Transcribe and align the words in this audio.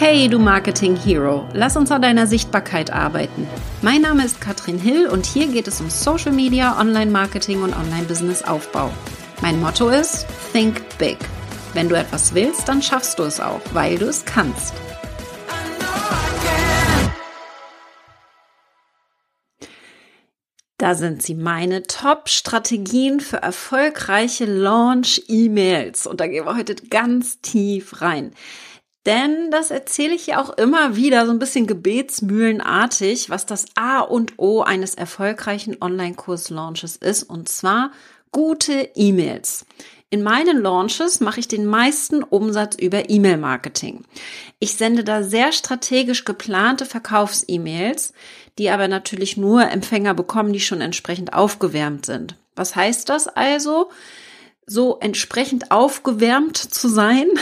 Hey, 0.00 0.28
du 0.28 0.38
Marketing 0.38 0.94
Hero, 0.94 1.48
lass 1.54 1.76
uns 1.76 1.90
an 1.90 2.02
deiner 2.02 2.28
Sichtbarkeit 2.28 2.92
arbeiten. 2.92 3.48
Mein 3.82 4.02
Name 4.02 4.24
ist 4.24 4.40
Katrin 4.40 4.78
Hill 4.78 5.08
und 5.08 5.26
hier 5.26 5.48
geht 5.48 5.66
es 5.66 5.80
um 5.80 5.90
Social 5.90 6.30
Media, 6.30 6.78
Online-Marketing 6.80 7.62
und 7.62 7.74
Online-Business-Aufbau. 7.76 8.92
Mein 9.42 9.60
Motto 9.60 9.88
ist 9.88 10.24
Think 10.52 10.80
Big. 10.98 11.18
Wenn 11.74 11.88
du 11.88 11.96
etwas 11.96 12.32
willst, 12.32 12.68
dann 12.68 12.80
schaffst 12.80 13.18
du 13.18 13.24
es 13.24 13.40
auch, 13.40 13.60
weil 13.72 13.98
du 13.98 14.06
es 14.06 14.24
kannst. 14.24 14.72
Da 20.76 20.94
sind 20.94 21.24
sie, 21.24 21.34
meine 21.34 21.82
Top-Strategien 21.82 23.18
für 23.18 23.38
erfolgreiche 23.38 24.44
Launch-E-Mails. 24.44 26.06
Und 26.06 26.20
da 26.20 26.28
gehen 26.28 26.46
wir 26.46 26.56
heute 26.56 26.76
ganz 26.76 27.40
tief 27.40 28.00
rein. 28.00 28.32
Denn 29.08 29.50
das 29.50 29.70
erzähle 29.70 30.14
ich 30.14 30.26
ja 30.26 30.38
auch 30.38 30.50
immer 30.50 30.94
wieder 30.94 31.24
so 31.24 31.32
ein 31.32 31.38
bisschen 31.38 31.66
gebetsmühlenartig, 31.66 33.30
was 33.30 33.46
das 33.46 33.64
A 33.74 34.00
und 34.00 34.34
O 34.36 34.60
eines 34.60 34.96
erfolgreichen 34.96 35.78
Online-Kurs-Launches 35.80 36.96
ist. 36.96 37.22
Und 37.22 37.48
zwar 37.48 37.90
gute 38.32 38.90
E-Mails. 38.94 39.64
In 40.10 40.22
meinen 40.22 40.60
Launches 40.60 41.20
mache 41.20 41.40
ich 41.40 41.48
den 41.48 41.64
meisten 41.64 42.22
Umsatz 42.22 42.76
über 42.76 43.08
E-Mail-Marketing. 43.08 44.04
Ich 44.58 44.74
sende 44.74 45.04
da 45.04 45.22
sehr 45.22 45.52
strategisch 45.52 46.26
geplante 46.26 46.84
Verkaufs-E-Mails, 46.84 48.12
die 48.58 48.68
aber 48.68 48.88
natürlich 48.88 49.38
nur 49.38 49.70
Empfänger 49.70 50.12
bekommen, 50.12 50.52
die 50.52 50.60
schon 50.60 50.82
entsprechend 50.82 51.32
aufgewärmt 51.32 52.04
sind. 52.04 52.36
Was 52.56 52.76
heißt 52.76 53.08
das 53.08 53.26
also? 53.26 53.90
So 54.68 54.98
entsprechend 55.00 55.70
aufgewärmt 55.70 56.56
zu 56.56 56.88
sein. 56.88 57.26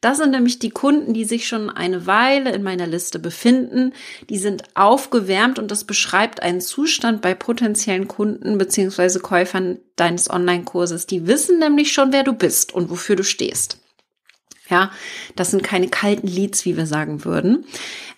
Das 0.00 0.18
sind 0.18 0.32
nämlich 0.32 0.58
die 0.58 0.68
Kunden, 0.68 1.14
die 1.14 1.24
sich 1.24 1.48
schon 1.48 1.70
eine 1.70 2.06
Weile 2.06 2.52
in 2.52 2.62
meiner 2.62 2.86
Liste 2.86 3.18
befinden. 3.18 3.94
Die 4.28 4.36
sind 4.36 4.62
aufgewärmt 4.74 5.58
und 5.58 5.70
das 5.70 5.84
beschreibt 5.84 6.42
einen 6.42 6.60
Zustand 6.60 7.22
bei 7.22 7.34
potenziellen 7.34 8.06
Kunden 8.06 8.58
beziehungsweise 8.58 9.20
Käufern 9.20 9.78
deines 9.96 10.28
Online-Kurses. 10.28 11.06
Die 11.06 11.26
wissen 11.26 11.58
nämlich 11.58 11.92
schon, 11.92 12.12
wer 12.12 12.22
du 12.22 12.34
bist 12.34 12.74
und 12.74 12.90
wofür 12.90 13.16
du 13.16 13.24
stehst. 13.24 13.78
Ja, 14.70 14.90
das 15.36 15.50
sind 15.50 15.62
keine 15.62 15.88
kalten 15.88 16.26
Leads, 16.26 16.64
wie 16.64 16.76
wir 16.76 16.86
sagen 16.86 17.24
würden. 17.26 17.66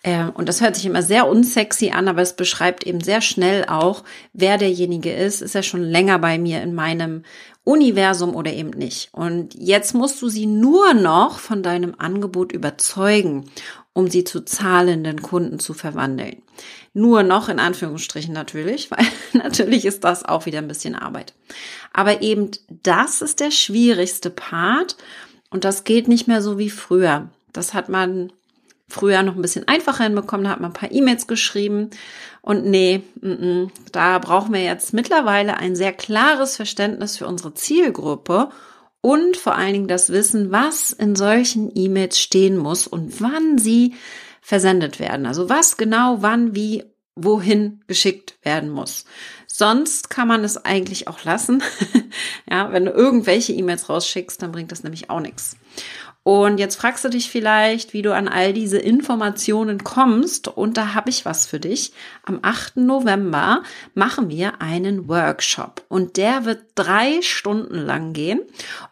Ähm, 0.04 0.30
und 0.30 0.48
das 0.48 0.60
hört 0.60 0.76
sich 0.76 0.86
immer 0.86 1.02
sehr 1.02 1.26
unsexy 1.26 1.90
an, 1.90 2.06
aber 2.06 2.22
es 2.22 2.36
beschreibt 2.36 2.86
eben 2.86 3.00
sehr 3.00 3.20
schnell 3.20 3.64
auch, 3.66 4.04
wer 4.32 4.56
derjenige 4.56 5.12
ist. 5.12 5.42
Ist 5.42 5.56
er 5.56 5.64
schon 5.64 5.82
länger 5.82 6.20
bei 6.20 6.38
mir 6.38 6.62
in 6.62 6.74
meinem 6.74 7.24
Universum 7.64 8.36
oder 8.36 8.52
eben 8.52 8.70
nicht. 8.70 9.08
Und 9.12 9.54
jetzt 9.54 9.92
musst 9.92 10.22
du 10.22 10.28
sie 10.28 10.46
nur 10.46 10.94
noch 10.94 11.40
von 11.40 11.64
deinem 11.64 11.96
Angebot 11.98 12.52
überzeugen, 12.52 13.50
um 13.92 14.08
sie 14.08 14.22
zu 14.22 14.44
zahlenden 14.44 15.22
Kunden 15.22 15.58
zu 15.58 15.74
verwandeln. 15.74 16.42
Nur 16.94 17.24
noch 17.24 17.48
in 17.48 17.58
Anführungsstrichen 17.58 18.32
natürlich, 18.32 18.90
weil 18.92 19.04
natürlich 19.32 19.84
ist 19.84 20.04
das 20.04 20.24
auch 20.24 20.46
wieder 20.46 20.58
ein 20.58 20.68
bisschen 20.68 20.94
Arbeit. 20.94 21.34
Aber 21.92 22.22
eben 22.22 22.52
das 22.68 23.20
ist 23.20 23.40
der 23.40 23.50
schwierigste 23.50 24.30
Part 24.30 24.96
und 25.50 25.64
das 25.64 25.84
geht 25.84 26.08
nicht 26.08 26.28
mehr 26.28 26.42
so 26.42 26.58
wie 26.58 26.70
früher. 26.70 27.28
Das 27.52 27.74
hat 27.74 27.88
man 27.88 28.32
früher 28.88 29.22
noch 29.22 29.34
ein 29.34 29.42
bisschen 29.42 29.66
einfacher 29.66 30.04
hinbekommen, 30.04 30.44
da 30.44 30.50
hat 30.50 30.60
man 30.60 30.70
ein 30.70 30.74
paar 30.74 30.92
E-Mails 30.92 31.26
geschrieben 31.26 31.90
und 32.40 32.64
nee, 32.66 33.02
m 33.20 33.30
-m, 33.30 33.70
da 33.90 34.18
brauchen 34.18 34.54
wir 34.54 34.62
jetzt 34.62 34.92
mittlerweile 34.92 35.56
ein 35.56 35.74
sehr 35.74 35.92
klares 35.92 36.56
Verständnis 36.56 37.16
für 37.16 37.26
unsere 37.26 37.54
Zielgruppe 37.54 38.50
und 39.00 39.36
vor 39.36 39.56
allen 39.56 39.72
Dingen 39.72 39.88
das 39.88 40.10
Wissen, 40.10 40.52
was 40.52 40.92
in 40.92 41.16
solchen 41.16 41.70
E-Mails 41.74 42.18
stehen 42.18 42.56
muss 42.56 42.86
und 42.86 43.20
wann 43.20 43.58
sie 43.58 43.94
versendet 44.40 45.00
werden. 45.00 45.26
Also 45.26 45.48
was 45.48 45.76
genau, 45.76 46.18
wann, 46.20 46.54
wie, 46.54 46.84
wohin 47.16 47.80
geschickt 47.86 48.36
werden 48.42 48.70
muss. 48.70 49.06
Sonst 49.46 50.10
kann 50.10 50.28
man 50.28 50.44
es 50.44 50.64
eigentlich 50.64 51.08
auch 51.08 51.24
lassen. 51.24 51.62
ja, 52.50 52.72
wenn 52.72 52.84
du 52.84 52.90
irgendwelche 52.90 53.54
E-Mails 53.54 53.88
rausschickst, 53.88 54.40
dann 54.42 54.52
bringt 54.52 54.70
das 54.70 54.82
nämlich 54.82 55.08
auch 55.08 55.20
nichts. 55.20 55.56
Und 56.26 56.58
jetzt 56.58 56.74
fragst 56.74 57.04
du 57.04 57.08
dich 57.08 57.30
vielleicht, 57.30 57.92
wie 57.92 58.02
du 58.02 58.12
an 58.12 58.26
all 58.26 58.52
diese 58.52 58.78
Informationen 58.78 59.84
kommst. 59.84 60.48
Und 60.48 60.76
da 60.76 60.92
habe 60.92 61.08
ich 61.08 61.24
was 61.24 61.46
für 61.46 61.60
dich. 61.60 61.92
Am 62.24 62.40
8. 62.42 62.78
November 62.78 63.62
machen 63.94 64.28
wir 64.28 64.60
einen 64.60 65.08
Workshop. 65.08 65.84
Und 65.88 66.16
der 66.16 66.44
wird 66.44 66.64
drei 66.74 67.22
Stunden 67.22 67.78
lang 67.78 68.12
gehen. 68.12 68.40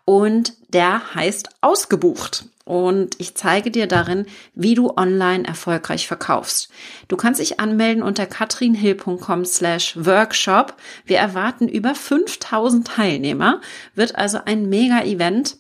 Und 0.04 0.54
der 0.68 1.14
heißt 1.16 1.48
ausgebucht. 1.60 2.44
Und 2.64 3.20
ich 3.20 3.34
zeige 3.34 3.70
dir 3.70 3.86
darin, 3.86 4.26
wie 4.54 4.75
du 4.75 4.91
online 4.97 5.44
erfolgreich 5.44 6.06
verkaufst. 6.06 6.70
Du 7.08 7.16
kannst 7.16 7.41
dich 7.41 7.60
anmelden 7.60 8.02
unter 8.02 8.25
katrinhill.com 8.25 9.44
slash 9.44 9.97
workshop. 9.97 10.75
Wir 11.04 11.19
erwarten 11.19 11.69
über 11.69 11.94
5000 11.94 12.86
Teilnehmer. 12.86 13.60
Wird 13.94 14.16
also 14.16 14.38
ein 14.44 14.69
Mega-Event 14.70 15.58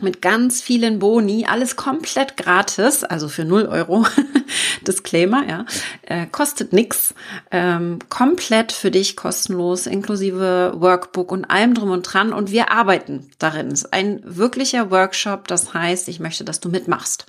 mit 0.00 0.20
ganz 0.20 0.60
vielen 0.60 0.98
Boni, 0.98 1.46
alles 1.46 1.76
komplett 1.76 2.36
gratis, 2.36 3.04
also 3.04 3.28
für 3.28 3.44
0 3.44 3.66
Euro. 3.66 4.06
Disclaimer, 4.86 5.48
ja. 5.48 5.64
Äh, 6.02 6.26
kostet 6.26 6.72
nix. 6.72 7.14
Ähm, 7.50 8.00
komplett 8.08 8.72
für 8.72 8.90
dich 8.90 9.16
kostenlos, 9.16 9.86
inklusive 9.86 10.74
Workbook 10.76 11.30
und 11.30 11.44
allem 11.44 11.74
drum 11.74 11.90
und 11.90 12.02
dran. 12.02 12.32
Und 12.32 12.50
wir 12.50 12.72
arbeiten 12.72 13.30
darin. 13.38 13.68
Es 13.68 13.84
ist 13.84 13.92
ein 13.92 14.20
wirklicher 14.24 14.90
Workshop. 14.90 15.46
Das 15.48 15.74
heißt, 15.74 16.08
ich 16.08 16.18
möchte, 16.18 16.44
dass 16.44 16.60
du 16.60 16.68
mitmachst. 16.68 17.26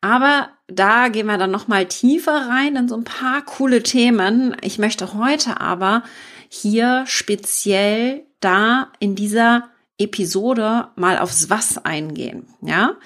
Aber 0.00 0.50
da 0.68 1.08
gehen 1.08 1.26
wir 1.26 1.38
dann 1.38 1.50
nochmal 1.50 1.86
tiefer 1.86 2.48
rein 2.48 2.76
in 2.76 2.88
so 2.88 2.96
ein 2.96 3.04
paar 3.04 3.44
coole 3.44 3.82
Themen. 3.82 4.56
Ich 4.62 4.78
möchte 4.78 5.14
heute 5.14 5.60
aber 5.60 6.02
hier 6.48 7.04
speziell 7.06 8.24
da 8.40 8.88
in 8.98 9.14
dieser 9.14 9.68
Episode 9.98 10.88
mal 10.96 11.18
aufs 11.18 11.50
Was 11.50 11.78
eingehen. 11.84 12.46
Ja, 12.60 12.96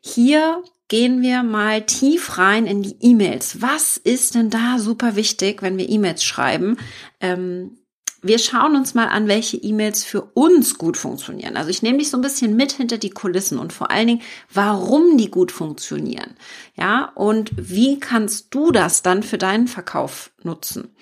hier 0.00 0.62
gehen 0.88 1.22
wir 1.22 1.42
mal 1.42 1.86
tief 1.86 2.38
rein 2.38 2.66
in 2.66 2.82
die 2.82 2.96
E-Mails. 3.00 3.62
Was 3.62 3.96
ist 3.96 4.34
denn 4.34 4.50
da 4.50 4.78
super 4.78 5.16
wichtig, 5.16 5.62
wenn 5.62 5.78
wir 5.78 5.88
E-Mails 5.88 6.22
schreiben? 6.22 6.76
Ähm, 7.20 7.78
wir 8.24 8.38
schauen 8.38 8.76
uns 8.76 8.94
mal 8.94 9.08
an, 9.08 9.26
welche 9.26 9.56
E-Mails 9.56 10.04
für 10.04 10.22
uns 10.22 10.78
gut 10.78 10.96
funktionieren. 10.96 11.56
Also 11.56 11.70
ich 11.70 11.82
nehme 11.82 11.98
dich 11.98 12.08
so 12.08 12.16
ein 12.16 12.22
bisschen 12.22 12.56
mit 12.56 12.72
hinter 12.72 12.96
die 12.96 13.10
Kulissen 13.10 13.58
und 13.58 13.72
vor 13.72 13.90
allen 13.90 14.06
Dingen, 14.06 14.22
warum 14.52 15.16
die 15.18 15.30
gut 15.30 15.50
funktionieren. 15.50 16.36
Ja, 16.76 17.10
und 17.16 17.50
wie 17.56 17.98
kannst 17.98 18.54
du 18.54 18.70
das 18.70 19.02
dann 19.02 19.24
für 19.24 19.38
deinen 19.38 19.66
Verkauf 19.66 20.30
nutzen? 20.42 20.94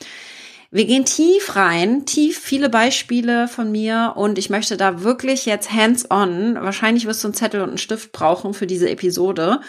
Wir 0.73 0.85
gehen 0.85 1.05
tief 1.05 1.57
rein, 1.57 2.07
tief 2.07 2.39
viele 2.39 2.69
Beispiele 2.69 3.49
von 3.49 3.73
mir 3.73 4.13
und 4.15 4.39
ich 4.39 4.51
möchte 4.51 4.77
da 4.77 5.03
wirklich 5.03 5.45
jetzt 5.45 5.73
hands-on, 5.73 6.55
wahrscheinlich 6.55 7.07
wirst 7.07 7.25
du 7.25 7.29
einen 7.29 7.35
Zettel 7.35 7.63
und 7.63 7.71
einen 7.71 7.79
Stift 7.79 8.13
brauchen 8.13 8.55
für 8.55 8.69
diese 8.69 8.89
Episode, 8.89 9.61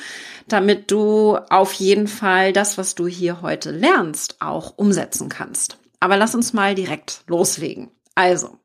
damit 0.48 0.92
du 0.92 1.38
auf 1.50 1.74
jeden 1.74 2.08
Fall 2.08 2.54
das, 2.54 2.78
was 2.78 2.94
du 2.94 3.08
hier 3.08 3.42
heute 3.42 3.72
lernst, 3.72 4.36
auch 4.42 4.78
umsetzen 4.78 5.28
kannst. 5.28 5.80
Aber 6.00 6.18
lass 6.18 6.36
uns 6.36 6.54
mal 6.54 6.76
direkt 6.76 7.24
loslegen. 7.26 7.90
Also, 8.14 8.60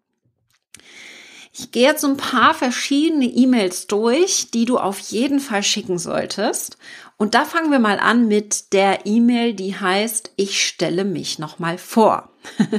ich 1.59 1.71
gehe 1.71 1.85
jetzt 1.85 2.05
ein 2.05 2.19
paar 2.19 2.53
verschiedene 2.53 3.25
E-Mails 3.25 3.87
durch, 3.87 4.51
die 4.51 4.67
du 4.67 4.77
auf 4.77 4.99
jeden 4.99 5.41
Fall 5.41 5.63
schicken 5.63 5.97
solltest. 5.97 6.77
Und 7.19 7.35
da 7.35 7.45
fangen 7.45 7.71
wir 7.71 7.79
mal 7.79 7.99
an 7.99 8.29
mit 8.29 8.73
der 8.73 9.07
E-Mail, 9.07 9.55
die 9.55 9.75
heißt, 9.75 10.33
ich 10.37 10.65
stelle 10.65 11.05
mich 11.05 11.39
nochmal 11.39 11.79
vor. 11.79 12.31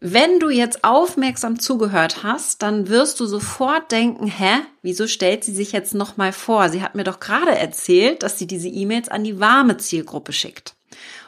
Wenn 0.00 0.40
du 0.40 0.50
jetzt 0.50 0.84
aufmerksam 0.84 1.58
zugehört 1.58 2.22
hast, 2.22 2.62
dann 2.62 2.88
wirst 2.88 3.18
du 3.18 3.26
sofort 3.26 3.90
denken, 3.92 4.26
hä, 4.26 4.60
wieso 4.82 5.06
stellt 5.06 5.42
sie 5.42 5.54
sich 5.54 5.72
jetzt 5.72 5.94
nochmal 5.94 6.32
vor? 6.32 6.68
Sie 6.68 6.82
hat 6.82 6.94
mir 6.94 7.04
doch 7.04 7.18
gerade 7.18 7.56
erzählt, 7.56 8.22
dass 8.22 8.38
sie 8.38 8.46
diese 8.46 8.68
E-Mails 8.68 9.08
an 9.08 9.24
die 9.24 9.40
warme 9.40 9.78
Zielgruppe 9.78 10.32
schickt. 10.32 10.76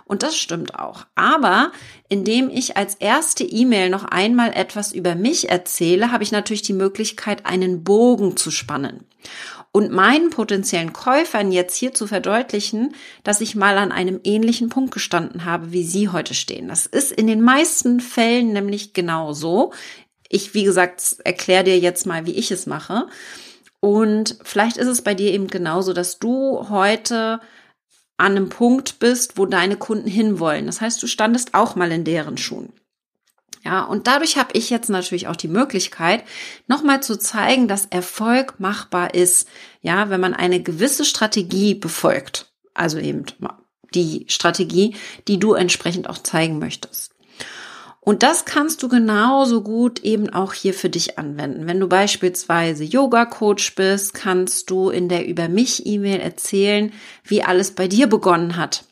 Und 0.05 0.23
das 0.23 0.37
stimmt 0.37 0.79
auch. 0.79 1.07
Aber 1.15 1.73
indem 2.09 2.49
ich 2.49 2.77
als 2.77 2.95
erste 2.95 3.45
E-Mail 3.45 3.91
noch 3.91 4.05
einmal 4.05 4.53
etwas 4.55 4.93
über 4.93 5.15
mich 5.15 5.51
erzähle, 5.51 6.13
habe 6.13 6.25
ich 6.25 6.33
natürlich 6.33 6.63
die 6.63 6.73
Möglichkeit, 6.73 7.47
einen 7.47 7.85
Bogen 7.85 8.37
zu 8.37 8.51
spannen. 8.51 9.05
Und 9.71 9.93
meinen 9.93 10.31
potenziellen 10.31 10.93
Käufern 10.93 11.53
jetzt 11.53 11.77
hier 11.77 11.93
zu 11.93 12.07
verdeutlichen, 12.07 12.95
dass 13.23 13.41
ich 13.41 13.55
mal 13.55 13.79
an 13.79 13.93
einem 13.93 14.19
ähnlichen 14.25 14.71
Punkt 14.71 14.93
gestanden 14.93 15.45
habe, 15.45 15.73
wie 15.73 15.85
Sie 15.85 16.09
heute 16.09 16.35
stehen. 16.35 16.69
Das 16.69 16.87
ist 16.87 17.13
in 17.13 17.27
den 17.27 17.43
meisten 17.43 18.01
Fällen 18.01 18.53
nämlich 18.53 18.95
genau 18.95 19.33
so. 19.33 19.73
Ich, 20.29 20.55
wie 20.55 20.65
gesagt, 20.65 21.17
erkläre 21.25 21.65
dir 21.65 21.79
jetzt 21.79 22.07
mal, 22.07 22.27
wie 22.27 22.35
ich 22.35 22.51
es 22.51 22.67
mache. 22.67 23.07
Und 23.81 24.39
vielleicht 24.43 24.77
ist 24.77 24.89
es 24.89 25.03
bei 25.03 25.15
dir 25.15 25.33
eben 25.33 25.49
genauso, 25.49 25.93
dass 25.93 26.19
du 26.19 26.69
heute 26.69 27.41
an 28.17 28.33
einem 28.33 28.49
Punkt 28.49 28.99
bist, 28.99 29.39
wo 29.39 29.47
deine 29.47 29.77
Kunden 29.77 30.09
hinwollen. 30.09 30.67
Das 30.67 30.81
heißt, 30.81 31.03
du 31.03 31.07
standest 31.07 31.55
auch 31.55 31.77
mal 31.77 31.93
in 31.93 32.05
deren 32.05 32.37
Schuhen. 32.37 32.73
Ja, 33.65 33.85
und 33.85 34.07
dadurch 34.07 34.37
habe 34.37 34.51
ich 34.53 34.71
jetzt 34.71 34.89
natürlich 34.89 35.29
auch 35.29 35.37
die 35.37 35.49
Möglichkeit, 35.49 36.25
nochmal 36.67 37.03
zu 37.03 37.19
zeigen, 37.19 37.69
dass 37.69 37.87
Erfolg 37.87 38.61
machbar 38.61 39.15
ist. 39.15 39.49
Ja, 39.83 40.11
wenn 40.11 40.21
man 40.21 40.35
eine 40.35 40.63
gewisse 40.63 41.05
Strategie 41.05 41.75
befolgt. 41.75 42.53
Also 42.75 42.99
eben 42.99 43.25
die 43.95 44.27
Strategie, 44.29 44.95
die 45.27 45.39
du 45.39 45.55
entsprechend 45.55 46.09
auch 46.09 46.19
zeigen 46.19 46.59
möchtest. 46.59 47.15
Und 48.01 48.23
das 48.23 48.47
kannst 48.47 48.83
du 48.83 48.89
genauso 48.89 49.61
gut 49.61 50.01
eben 50.01 50.31
auch 50.31 50.55
hier 50.55 50.73
für 50.73 50.89
dich 50.89 51.19
anwenden. 51.19 51.67
Wenn 51.67 51.79
du 51.79 51.89
beispielsweise 51.89 52.85
Yoga-Coach 52.85 53.75
bist, 53.75 54.15
kannst 54.15 54.71
du 54.71 54.89
in 54.89 55.11
der 55.11 55.27
Über 55.27 55.49
mich 55.49 55.85
E-Mail 55.85 56.21
erzählen, 56.21 56.93
wie 57.23 57.43
alles 57.43 57.73
bei 57.73 57.87
dir 57.87 58.07
begonnen 58.07 58.57
hat. 58.57 58.85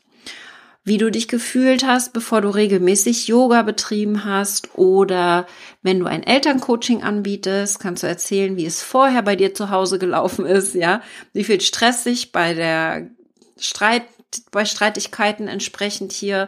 Wie 0.87 0.97
du 0.97 1.11
dich 1.11 1.27
gefühlt 1.27 1.85
hast, 1.85 2.13
bevor 2.13 2.39
du 2.39 2.47
regelmäßig 2.47 3.27
Yoga 3.27 3.63
betrieben 3.63 4.23
hast 4.23 4.77
oder 4.77 5.45
wenn 5.81 5.99
du 5.99 6.05
ein 6.05 6.23
Elterncoaching 6.23 7.03
anbietest, 7.03 7.81
kannst 7.81 8.03
du 8.03 8.07
erzählen, 8.07 8.55
wie 8.55 8.65
es 8.65 8.81
vorher 8.81 9.21
bei 9.21 9.35
dir 9.35 9.53
zu 9.53 9.69
Hause 9.69 9.99
gelaufen 9.99 10.45
ist, 10.45 10.75
ja, 10.75 11.01
wie 11.33 11.43
viel 11.43 11.59
Stress 11.59 12.05
sich 12.05 12.31
bei 12.31 12.53
der 12.53 13.09
Streit, 13.59 14.03
bei 14.51 14.63
Streitigkeiten 14.63 15.49
entsprechend 15.49 16.13
hier 16.13 16.47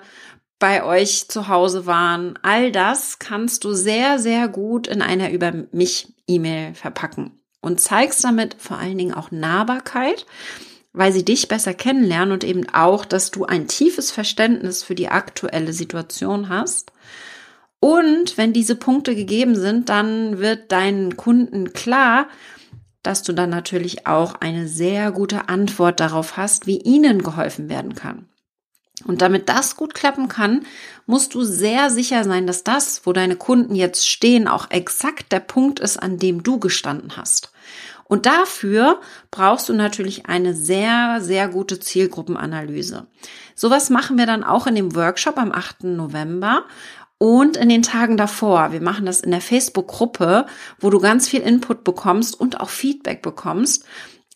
bei 0.58 0.86
euch 0.86 1.28
zu 1.28 1.50
Hause 1.50 1.86
waren. 1.86 2.40
All 2.42 2.72
das 2.72 3.20
kannst 3.20 3.66
du 3.66 3.74
sehr, 3.74 4.20
sehr 4.20 4.48
gut 4.48 4.88
in 4.88 5.02
einer 5.02 5.32
über 5.32 5.52
mich 5.74 6.14
E-Mail 6.28 6.76
verpacken 6.76 7.42
und 7.60 7.82
zeigst 7.82 8.24
damit 8.24 8.56
vor 8.58 8.78
allen 8.78 8.98
Dingen 8.98 9.14
auch 9.14 9.32
Nahbarkeit, 9.32 10.26
weil 10.94 11.14
sie 11.14 11.24
dich 11.24 11.48
besser 11.48 11.74
kennenlernen 11.74 12.32
und 12.32 12.44
eben 12.44 12.68
auch, 12.70 13.06
dass 13.06 13.32
du 13.32 13.46
ein 13.46 13.68
tiefes 13.68 14.12
Verständnis 14.12 14.84
für 14.84 14.96
die 14.96 15.10
aktuelle 15.10 15.74
Situation 15.74 16.50
hast. 16.50 16.92
Und 17.80 18.38
wenn 18.38 18.54
diese 18.54 18.76
Punkte 18.76 19.16
gegeben 19.16 19.56
sind, 19.56 19.90
dann 19.90 20.40
wird 20.40 20.72
deinen 20.72 21.16
Kunden 21.16 21.74
klar, 21.74 22.28
dass 23.04 23.24
du 23.24 23.34
dann 23.34 23.50
natürlich 23.50 24.06
auch 24.08 24.36
eine 24.36 24.68
sehr 24.68 25.12
gute 25.12 25.48
Antwort 25.48 26.00
darauf 26.00 26.36
hast, 26.36 26.68
wie 26.68 26.82
ihnen 26.82 27.24
geholfen 27.24 27.70
werden 27.70 27.96
kann. 27.96 28.28
Und 29.06 29.22
damit 29.22 29.48
das 29.48 29.78
gut 29.78 29.94
klappen 29.94 30.28
kann, 30.28 30.66
musst 31.06 31.34
du 31.34 31.44
sehr 31.44 31.90
sicher 31.90 32.26
sein, 32.26 32.48
dass 32.48 32.66
das, 32.66 33.06
wo 33.06 33.14
deine 33.14 33.38
Kunden 33.38 33.76
jetzt 33.76 34.08
stehen, 34.08 34.50
auch 34.50 34.70
exakt 34.72 35.32
der 35.32 35.40
Punkt 35.40 35.80
ist, 35.80 35.98
an 35.98 36.18
dem 36.18 36.44
du 36.44 36.60
gestanden 36.60 37.16
hast. 37.16 37.54
Und 38.10 38.26
dafür 38.26 39.00
brauchst 39.30 39.70
du 39.70 39.74
natürlich 39.74 40.26
eine 40.26 40.56
sehr, 40.56 41.20
sehr 41.22 41.48
gute 41.48 41.80
Zielgruppenanalyse. 41.80 43.06
Sowas 43.54 43.92
machen 43.92 44.18
wir 44.18 44.26
dann 44.26 44.44
auch 44.44 44.66
in 44.66 44.74
dem 44.74 44.96
Workshop 44.96 45.38
am 45.38 45.52
8. 45.52 45.84
November 45.84 46.66
und 47.20 47.56
in 47.56 47.70
den 47.70 47.84
Tagen 47.84 48.18
davor. 48.18 48.72
Wir 48.72 48.82
machen 48.82 49.06
das 49.06 49.20
in 49.20 49.30
der 49.30 49.42
Facebook-Gruppe, 49.42 50.48
wo 50.80 50.90
du 50.90 51.00
ganz 51.00 51.30
viel 51.30 51.42
Input 51.42 51.84
bekommst 51.84 52.40
und 52.40 52.60
auch 52.60 52.70
Feedback 52.70 53.22
bekommst. 53.22 53.86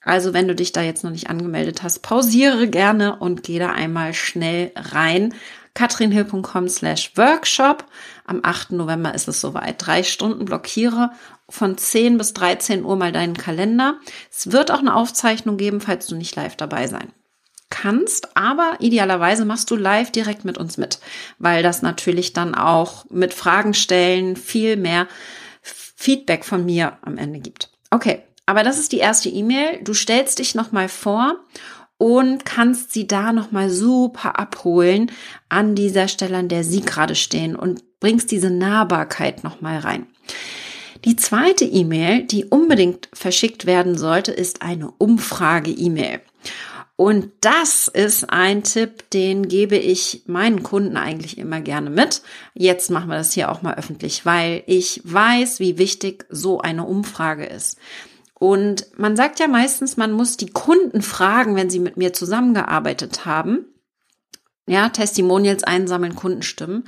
Also 0.03 0.33
wenn 0.33 0.47
du 0.47 0.53
dich 0.53 0.71
da 0.71 0.83
jetzt 0.83 1.03
noch 1.03 1.11
nicht 1.11 1.31
angemeldet 1.31 1.81
hast, 1.81 2.03
pausiere 2.03 2.67
gerne 2.67 3.15
und 3.15 3.41
geh 3.41 3.57
da 3.57 3.71
einmal 3.71 4.13
schnell 4.13 4.71
rein. 4.75 5.33
katrinhill.com 5.73 6.69
slash 6.69 7.13
workshop. 7.15 7.85
Am 8.25 8.41
8. 8.43 8.73
November 8.73 9.15
ist 9.15 9.27
es 9.27 9.41
soweit. 9.41 9.83
Drei 9.83 10.03
Stunden 10.03 10.45
blockiere 10.45 11.09
von 11.49 11.77
10 11.77 12.17
bis 12.17 12.33
13 12.33 12.85
Uhr 12.85 12.95
mal 12.95 13.11
deinen 13.11 13.37
Kalender. 13.37 13.99
Es 14.31 14.51
wird 14.51 14.71
auch 14.71 14.79
eine 14.79 14.95
Aufzeichnung 14.95 15.57
geben, 15.57 15.81
falls 15.81 16.07
du 16.07 16.15
nicht 16.15 16.35
live 16.35 16.55
dabei 16.55 16.87
sein 16.87 17.11
kannst, 17.73 18.37
aber 18.37 18.75
idealerweise 18.79 19.45
machst 19.45 19.71
du 19.71 19.75
live 19.75 20.11
direkt 20.11 20.45
mit 20.45 20.59
uns 20.59 20.77
mit, 20.77 20.99
weil 21.39 21.63
das 21.63 21.81
natürlich 21.81 22.31
dann 22.31 22.53
auch 22.53 23.05
mit 23.09 23.33
Fragen 23.33 23.73
stellen 23.73 24.35
viel 24.35 24.77
mehr 24.77 25.07
Feedback 25.63 26.45
von 26.45 26.65
mir 26.65 26.97
am 27.01 27.17
Ende 27.17 27.39
gibt. 27.39 27.71
Okay, 27.89 28.21
aber 28.45 28.63
das 28.63 28.77
ist 28.77 28.91
die 28.91 28.99
erste 28.99 29.29
E-Mail. 29.29 29.79
Du 29.83 29.95
stellst 29.95 30.37
dich 30.37 30.53
nochmal 30.53 30.87
vor 30.87 31.37
und 31.97 32.45
kannst 32.45 32.93
sie 32.93 33.07
da 33.07 33.33
nochmal 33.33 33.69
super 33.69 34.37
abholen 34.37 35.11
an 35.49 35.73
dieser 35.73 36.07
Stelle, 36.07 36.37
an 36.37 36.49
der 36.49 36.63
sie 36.63 36.81
gerade 36.81 37.15
stehen 37.15 37.55
und 37.55 37.99
bringst 37.99 38.29
diese 38.31 38.51
Nahbarkeit 38.51 39.43
nochmal 39.43 39.79
rein. 39.79 40.07
Die 41.05 41.15
zweite 41.15 41.65
E-Mail, 41.65 42.23
die 42.23 42.45
unbedingt 42.45 43.09
verschickt 43.13 43.65
werden 43.65 43.97
sollte, 43.97 44.31
ist 44.31 44.61
eine 44.61 44.91
Umfrage-E-Mail. 44.91 46.21
Und 46.95 47.31
das 47.41 47.87
ist 47.87 48.29
ein 48.29 48.63
Tipp, 48.63 49.09
den 49.09 49.47
gebe 49.47 49.75
ich 49.75 50.23
meinen 50.27 50.63
Kunden 50.63 50.95
eigentlich 50.95 51.37
immer 51.37 51.59
gerne 51.59 51.89
mit. 51.89 52.21
Jetzt 52.53 52.91
machen 52.91 53.09
wir 53.09 53.17
das 53.17 53.33
hier 53.33 53.51
auch 53.51 53.61
mal 53.61 53.73
öffentlich, 53.75 54.25
weil 54.25 54.63
ich 54.67 55.01
weiß, 55.03 55.59
wie 55.59 55.77
wichtig 55.77 56.25
so 56.29 56.59
eine 56.59 56.85
Umfrage 56.85 57.45
ist. 57.45 57.79
Und 58.35 58.87
man 58.97 59.15
sagt 59.15 59.39
ja 59.39 59.47
meistens, 59.47 59.97
man 59.97 60.11
muss 60.11 60.37
die 60.37 60.51
Kunden 60.51 61.01
fragen, 61.01 61.55
wenn 61.55 61.69
sie 61.69 61.79
mit 61.79 61.97
mir 61.97 62.13
zusammengearbeitet 62.13 63.25
haben. 63.25 63.65
Ja, 64.67 64.89
Testimonials 64.89 65.63
einsammeln, 65.63 66.15
Kundenstimmen. 66.15 66.83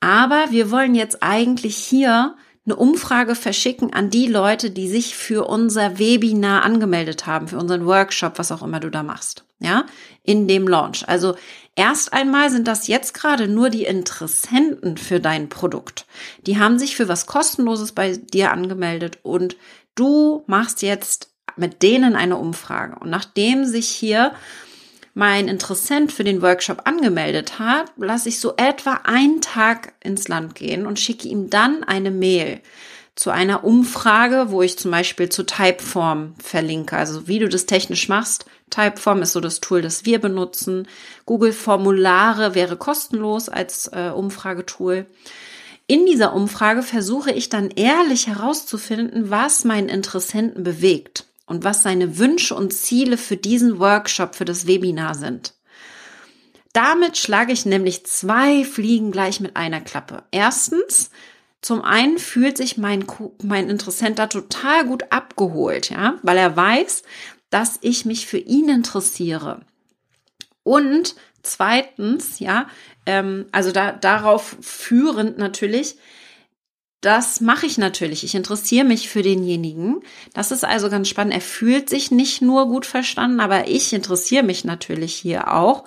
Aber 0.00 0.46
wir 0.50 0.70
wollen 0.70 0.94
jetzt 0.94 1.22
eigentlich 1.22 1.76
hier 1.76 2.36
eine 2.66 2.76
Umfrage 2.76 3.34
verschicken 3.34 3.92
an 3.92 4.10
die 4.10 4.26
Leute, 4.26 4.70
die 4.70 4.88
sich 4.88 5.16
für 5.16 5.48
unser 5.48 5.98
Webinar 5.98 6.62
angemeldet 6.62 7.26
haben, 7.26 7.48
für 7.48 7.58
unseren 7.58 7.86
Workshop, 7.86 8.38
was 8.38 8.52
auch 8.52 8.62
immer 8.62 8.80
du 8.80 8.90
da 8.90 9.02
machst. 9.02 9.44
Ja, 9.58 9.84
in 10.22 10.48
dem 10.48 10.66
Launch. 10.66 11.06
Also 11.06 11.36
erst 11.74 12.12
einmal 12.12 12.50
sind 12.50 12.66
das 12.66 12.86
jetzt 12.86 13.12
gerade 13.12 13.46
nur 13.46 13.68
die 13.68 13.84
Interessenten 13.84 14.96
für 14.96 15.20
dein 15.20 15.48
Produkt. 15.50 16.06
Die 16.46 16.58
haben 16.58 16.78
sich 16.78 16.96
für 16.96 17.08
was 17.08 17.26
kostenloses 17.26 17.92
bei 17.92 18.16
dir 18.16 18.52
angemeldet 18.52 19.18
und 19.22 19.56
du 19.94 20.44
machst 20.46 20.80
jetzt 20.80 21.30
mit 21.56 21.82
denen 21.82 22.16
eine 22.16 22.36
Umfrage. 22.36 22.98
Und 23.00 23.10
nachdem 23.10 23.66
sich 23.66 23.88
hier 23.88 24.32
mein 25.14 25.48
Interessent 25.48 26.12
für 26.12 26.24
den 26.24 26.42
Workshop 26.42 26.82
angemeldet 26.84 27.58
hat, 27.58 27.92
lasse 27.96 28.28
ich 28.28 28.40
so 28.40 28.54
etwa 28.56 29.00
einen 29.04 29.40
Tag 29.40 29.94
ins 30.02 30.28
Land 30.28 30.54
gehen 30.54 30.86
und 30.86 31.00
schicke 31.00 31.28
ihm 31.28 31.50
dann 31.50 31.82
eine 31.84 32.10
Mail 32.10 32.60
zu 33.16 33.30
einer 33.30 33.64
Umfrage, 33.64 34.46
wo 34.48 34.62
ich 34.62 34.78
zum 34.78 34.90
Beispiel 34.90 35.28
zu 35.28 35.44
Typeform 35.44 36.34
verlinke, 36.42 36.96
also 36.96 37.28
wie 37.28 37.38
du 37.38 37.48
das 37.48 37.66
technisch 37.66 38.08
machst. 38.08 38.46
Typeform 38.70 39.20
ist 39.20 39.32
so 39.32 39.40
das 39.40 39.60
Tool, 39.60 39.82
das 39.82 40.06
wir 40.06 40.20
benutzen. 40.20 40.88
Google 41.26 41.52
Formulare 41.52 42.54
wäre 42.54 42.76
kostenlos 42.76 43.48
als 43.48 43.88
äh, 43.92 44.10
Umfragetool. 44.14 45.06
In 45.86 46.06
dieser 46.06 46.32
Umfrage 46.32 46.82
versuche 46.82 47.32
ich 47.32 47.48
dann 47.48 47.68
ehrlich 47.70 48.28
herauszufinden, 48.28 49.28
was 49.28 49.64
meinen 49.64 49.88
Interessenten 49.88 50.62
bewegt 50.62 51.26
und 51.50 51.64
was 51.64 51.82
seine 51.82 52.16
Wünsche 52.18 52.54
und 52.54 52.72
Ziele 52.72 53.18
für 53.18 53.36
diesen 53.36 53.80
Workshop, 53.80 54.36
für 54.36 54.44
das 54.44 54.68
Webinar 54.68 55.16
sind. 55.16 55.54
Damit 56.72 57.18
schlage 57.18 57.52
ich 57.52 57.66
nämlich 57.66 58.06
zwei 58.06 58.64
Fliegen 58.64 59.10
gleich 59.10 59.40
mit 59.40 59.56
einer 59.56 59.80
Klappe. 59.80 60.22
Erstens, 60.30 61.10
zum 61.60 61.82
einen 61.82 62.18
fühlt 62.18 62.56
sich 62.56 62.78
mein, 62.78 63.04
mein 63.42 63.68
Interessent 63.68 64.20
da 64.20 64.28
total 64.28 64.86
gut 64.86 65.10
abgeholt, 65.10 65.90
ja, 65.90 66.18
weil 66.22 66.38
er 66.38 66.56
weiß, 66.56 67.02
dass 67.50 67.78
ich 67.80 68.04
mich 68.04 68.26
für 68.26 68.38
ihn 68.38 68.68
interessiere. 68.68 69.62
Und 70.62 71.16
zweitens, 71.42 72.38
ja, 72.38 72.68
ähm, 73.06 73.46
also 73.50 73.72
da, 73.72 73.90
darauf 73.90 74.56
führend 74.60 75.36
natürlich, 75.36 75.96
das 77.00 77.40
mache 77.40 77.66
ich 77.66 77.78
natürlich. 77.78 78.24
Ich 78.24 78.34
interessiere 78.34 78.84
mich 78.84 79.08
für 79.08 79.22
denjenigen. 79.22 80.02
Das 80.34 80.50
ist 80.50 80.64
also 80.64 80.90
ganz 80.90 81.08
spannend. 81.08 81.32
Er 81.32 81.40
fühlt 81.40 81.88
sich 81.88 82.10
nicht 82.10 82.42
nur 82.42 82.66
gut 82.66 82.84
verstanden, 82.84 83.40
aber 83.40 83.68
ich 83.68 83.92
interessiere 83.92 84.42
mich 84.42 84.64
natürlich 84.64 85.14
hier 85.14 85.52
auch 85.52 85.84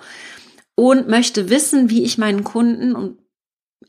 und 0.74 1.08
möchte 1.08 1.50
wissen, 1.50 1.88
wie 1.88 2.02
ich 2.02 2.18
meinen 2.18 2.42
Kunden 2.42 2.96
und 2.96 3.18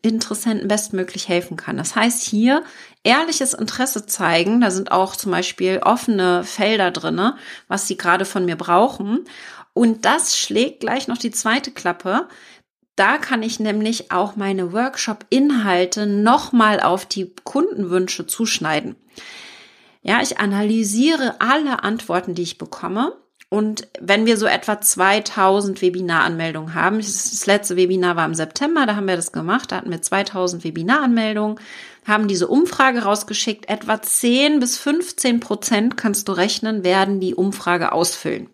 Interessenten 0.02 0.68
bestmöglich 0.68 1.28
helfen 1.30 1.58
kann. 1.58 1.78
Das 1.78 1.96
heißt 1.96 2.22
hier 2.24 2.64
ehrliches 3.04 3.54
Interesse 3.56 4.06
zeigen. 4.06 4.62
Da 4.62 4.70
sind 4.70 4.92
auch 4.92 5.16
zum 5.16 5.32
Beispiel 5.32 5.80
offene 5.84 6.44
Felder 6.44 6.92
drinne, 6.92 7.38
was 7.68 7.88
sie 7.88 7.98
gerade 7.98 8.26
von 8.26 8.46
mir 8.46 8.56
brauchen. 8.56 9.26
Und 9.74 10.06
das 10.06 10.38
schlägt 10.38 10.82
gleich 10.82 11.08
noch 11.08 11.18
die 11.18 11.32
zweite 11.32 11.72
Klappe. 11.72 12.28
Da 12.96 13.18
kann 13.18 13.44
ich 13.44 13.60
nämlich 13.60 14.12
auch 14.12 14.36
meine 14.36 14.72
Workshop-Inhalte 14.72 16.06
nochmal 16.06 16.80
auf 16.80 17.06
die 17.06 17.34
Kundenwünsche 17.44 18.26
zuschneiden. 18.26 18.96
Ja, 20.02 20.22
ich 20.22 20.40
analysiere 20.40 21.36
alle 21.40 21.84
Antworten, 21.84 22.36
die 22.36 22.44
ich 22.44 22.58
bekomme. 22.58 23.14
Und 23.50 23.88
wenn 24.00 24.26
wir 24.26 24.38
so 24.38 24.48
etwa 24.48 24.82
2000 24.82 25.82
Webinaranmeldungen 25.82 26.74
haben, 26.74 26.98
das 26.98 27.46
letzte 27.46 27.76
Webinar 27.76 28.16
war 28.16 28.26
im 28.26 28.34
September, 28.34 28.86
da 28.86 28.96
haben 28.96 29.08
wir 29.08 29.16
das 29.16 29.32
gemacht, 29.32 29.72
da 29.72 29.78
hatten 29.78 29.92
wir 29.92 30.02
2000 30.02 30.64
Webinaranmeldungen, 30.64 31.60
haben 32.06 32.28
diese 32.28 32.48
Umfrage 32.48 33.04
rausgeschickt. 33.04 33.68
Etwa 33.68 34.02
10 34.02 34.60
bis 34.60 34.78
15 34.78 35.40
Prozent 35.40 35.98
kannst 35.98 36.28
du 36.28 36.34
rechnen, 36.34 36.84
werden 36.84 37.20
die 37.20 37.36
Umfrage 37.36 37.92
ausfüllen. 37.92 38.50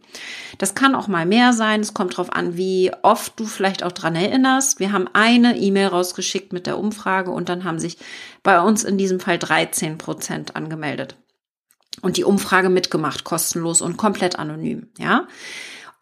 Das 0.57 0.75
kann 0.75 0.95
auch 0.95 1.07
mal 1.07 1.25
mehr 1.25 1.53
sein. 1.53 1.81
Es 1.81 1.93
kommt 1.93 2.13
darauf 2.13 2.31
an, 2.33 2.57
wie 2.57 2.91
oft 3.01 3.39
du 3.39 3.45
vielleicht 3.45 3.83
auch 3.83 3.91
dran 3.91 4.15
erinnerst. 4.15 4.79
Wir 4.79 4.91
haben 4.91 5.07
eine 5.13 5.57
E-Mail 5.57 5.87
rausgeschickt 5.87 6.53
mit 6.53 6.65
der 6.65 6.77
Umfrage 6.77 7.31
und 7.31 7.49
dann 7.49 7.63
haben 7.63 7.79
sich 7.79 7.97
bei 8.43 8.59
uns 8.61 8.83
in 8.83 8.97
diesem 8.97 9.19
Fall 9.19 9.37
13 9.37 9.97
Prozent 9.97 10.55
angemeldet 10.55 11.17
und 12.01 12.17
die 12.17 12.23
Umfrage 12.23 12.69
mitgemacht, 12.69 13.23
kostenlos 13.23 13.81
und 13.81 13.97
komplett 13.97 14.39
anonym, 14.39 14.89
ja. 14.97 15.27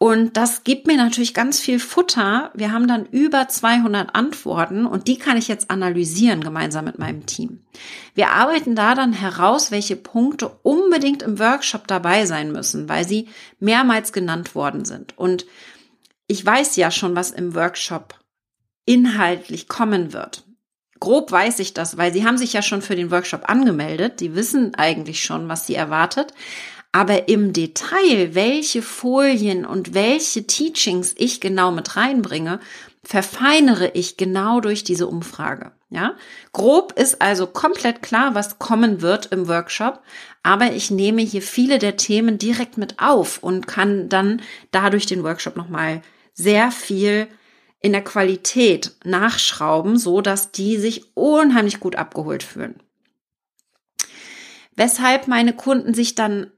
Und 0.02 0.38
das 0.38 0.64
gibt 0.64 0.86
mir 0.86 0.96
natürlich 0.96 1.34
ganz 1.34 1.60
viel 1.60 1.78
Futter. 1.78 2.50
Wir 2.54 2.72
haben 2.72 2.88
dann 2.88 3.04
über 3.04 3.48
200 3.48 4.14
Antworten 4.14 4.86
und 4.86 5.08
die 5.08 5.18
kann 5.18 5.36
ich 5.36 5.46
jetzt 5.46 5.70
analysieren 5.70 6.40
gemeinsam 6.42 6.86
mit 6.86 6.98
meinem 6.98 7.26
Team. 7.26 7.60
Wir 8.14 8.30
arbeiten 8.30 8.74
da 8.74 8.94
dann 8.94 9.12
heraus, 9.12 9.70
welche 9.70 9.96
Punkte 9.96 10.48
unbedingt 10.62 11.22
im 11.22 11.38
Workshop 11.38 11.86
dabei 11.86 12.24
sein 12.24 12.50
müssen, 12.50 12.88
weil 12.88 13.06
sie 13.06 13.28
mehrmals 13.58 14.14
genannt 14.14 14.54
worden 14.54 14.86
sind. 14.86 15.18
Und 15.18 15.44
ich 16.28 16.46
weiß 16.46 16.76
ja 16.76 16.90
schon, 16.90 17.14
was 17.14 17.30
im 17.30 17.54
Workshop 17.54 18.14
inhaltlich 18.86 19.68
kommen 19.68 20.14
wird. 20.14 20.44
Grob 20.98 21.30
weiß 21.30 21.58
ich 21.58 21.74
das, 21.74 21.98
weil 21.98 22.10
sie 22.14 22.24
haben 22.24 22.38
sich 22.38 22.54
ja 22.54 22.62
schon 22.62 22.80
für 22.80 22.96
den 22.96 23.10
Workshop 23.10 23.50
angemeldet. 23.50 24.20
Die 24.20 24.34
wissen 24.34 24.74
eigentlich 24.76 25.22
schon, 25.22 25.48
was 25.50 25.66
sie 25.66 25.74
erwartet. 25.74 26.32
Aber 26.92 27.28
im 27.28 27.52
Detail, 27.52 28.34
welche 28.34 28.82
Folien 28.82 29.64
und 29.64 29.94
welche 29.94 30.46
Teachings 30.46 31.14
ich 31.16 31.40
genau 31.40 31.70
mit 31.70 31.96
reinbringe, 31.96 32.58
verfeinere 33.04 33.92
ich 33.94 34.16
genau 34.16 34.60
durch 34.60 34.84
diese 34.84 35.06
Umfrage. 35.06 35.72
Ja, 35.92 36.14
grob 36.52 36.92
ist 36.92 37.20
also 37.20 37.48
komplett 37.48 38.02
klar, 38.02 38.36
was 38.36 38.60
kommen 38.60 39.02
wird 39.02 39.26
im 39.26 39.48
Workshop, 39.48 40.00
aber 40.44 40.72
ich 40.72 40.92
nehme 40.92 41.22
hier 41.22 41.42
viele 41.42 41.80
der 41.80 41.96
Themen 41.96 42.38
direkt 42.38 42.78
mit 42.78 43.00
auf 43.00 43.42
und 43.42 43.66
kann 43.66 44.08
dann 44.08 44.40
dadurch 44.70 45.06
den 45.06 45.24
Workshop 45.24 45.56
nochmal 45.56 46.02
sehr 46.32 46.70
viel 46.70 47.26
in 47.80 47.90
der 47.90 48.04
Qualität 48.04 48.92
nachschrauben, 49.04 49.98
so 49.98 50.20
dass 50.20 50.52
die 50.52 50.76
sich 50.76 51.16
unheimlich 51.16 51.80
gut 51.80 51.96
abgeholt 51.96 52.44
fühlen. 52.44 52.80
Weshalb 54.76 55.26
meine 55.26 55.54
Kunden 55.54 55.92
sich 55.92 56.14
dann 56.14 56.52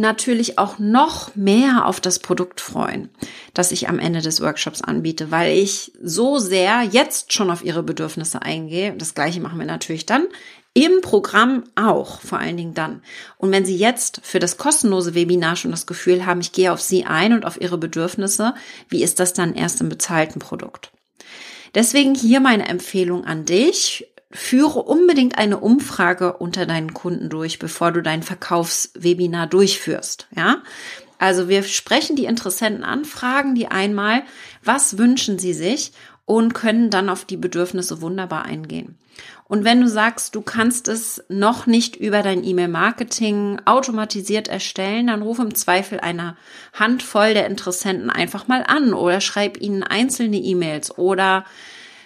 natürlich 0.00 0.58
auch 0.58 0.78
noch 0.78 1.34
mehr 1.34 1.86
auf 1.86 2.00
das 2.00 2.18
Produkt 2.18 2.60
freuen, 2.60 3.10
das 3.54 3.72
ich 3.72 3.88
am 3.88 3.98
Ende 3.98 4.20
des 4.20 4.40
Workshops 4.40 4.82
anbiete, 4.82 5.30
weil 5.30 5.56
ich 5.56 5.92
so 6.02 6.38
sehr 6.38 6.82
jetzt 6.82 7.32
schon 7.32 7.50
auf 7.50 7.64
ihre 7.64 7.82
Bedürfnisse 7.82 8.42
eingehe. 8.42 8.94
Das 8.96 9.14
gleiche 9.14 9.40
machen 9.40 9.58
wir 9.58 9.66
natürlich 9.66 10.06
dann 10.06 10.26
im 10.74 11.00
Programm 11.00 11.64
auch, 11.74 12.20
vor 12.20 12.38
allen 12.38 12.56
Dingen 12.56 12.74
dann. 12.74 13.02
Und 13.36 13.50
wenn 13.50 13.64
Sie 13.64 13.76
jetzt 13.76 14.20
für 14.22 14.38
das 14.38 14.58
kostenlose 14.58 15.14
Webinar 15.14 15.56
schon 15.56 15.72
das 15.72 15.86
Gefühl 15.86 16.24
haben, 16.24 16.40
ich 16.40 16.52
gehe 16.52 16.72
auf 16.72 16.80
Sie 16.80 17.04
ein 17.04 17.32
und 17.32 17.44
auf 17.44 17.60
Ihre 17.60 17.78
Bedürfnisse, 17.78 18.54
wie 18.88 19.02
ist 19.02 19.18
das 19.18 19.32
dann 19.32 19.54
erst 19.54 19.80
im 19.80 19.88
bezahlten 19.88 20.38
Produkt? 20.38 20.92
Deswegen 21.74 22.14
hier 22.14 22.40
meine 22.40 22.68
Empfehlung 22.68 23.24
an 23.24 23.44
dich 23.44 24.07
führe 24.30 24.82
unbedingt 24.82 25.38
eine 25.38 25.58
Umfrage 25.58 26.34
unter 26.34 26.66
deinen 26.66 26.92
Kunden 26.92 27.30
durch, 27.30 27.58
bevor 27.58 27.92
du 27.92 28.02
dein 28.02 28.22
Verkaufswebinar 28.22 29.46
durchführst. 29.46 30.28
Ja, 30.36 30.62
also 31.18 31.48
wir 31.48 31.62
sprechen 31.64 32.16
die 32.16 32.26
Interessenten 32.26 32.84
an, 32.84 33.04
fragen 33.04 33.54
die 33.54 33.68
einmal, 33.68 34.22
was 34.62 34.98
wünschen 34.98 35.38
sie 35.38 35.54
sich 35.54 35.92
und 36.26 36.54
können 36.54 36.90
dann 36.90 37.08
auf 37.08 37.24
die 37.24 37.38
Bedürfnisse 37.38 38.00
wunderbar 38.02 38.44
eingehen. 38.44 38.98
Und 39.48 39.64
wenn 39.64 39.80
du 39.80 39.88
sagst, 39.88 40.34
du 40.34 40.42
kannst 40.42 40.86
es 40.88 41.24
noch 41.28 41.66
nicht 41.66 41.96
über 41.96 42.22
dein 42.22 42.44
E-Mail-Marketing 42.44 43.62
automatisiert 43.64 44.46
erstellen, 44.46 45.06
dann 45.06 45.22
ruf 45.22 45.38
im 45.38 45.54
Zweifel 45.54 45.98
eine 46.00 46.36
Handvoll 46.74 47.32
der 47.32 47.46
Interessenten 47.46 48.10
einfach 48.10 48.46
mal 48.46 48.62
an 48.62 48.92
oder 48.92 49.22
schreib 49.22 49.58
ihnen 49.60 49.82
einzelne 49.82 50.36
E-Mails 50.36 50.96
oder 50.98 51.46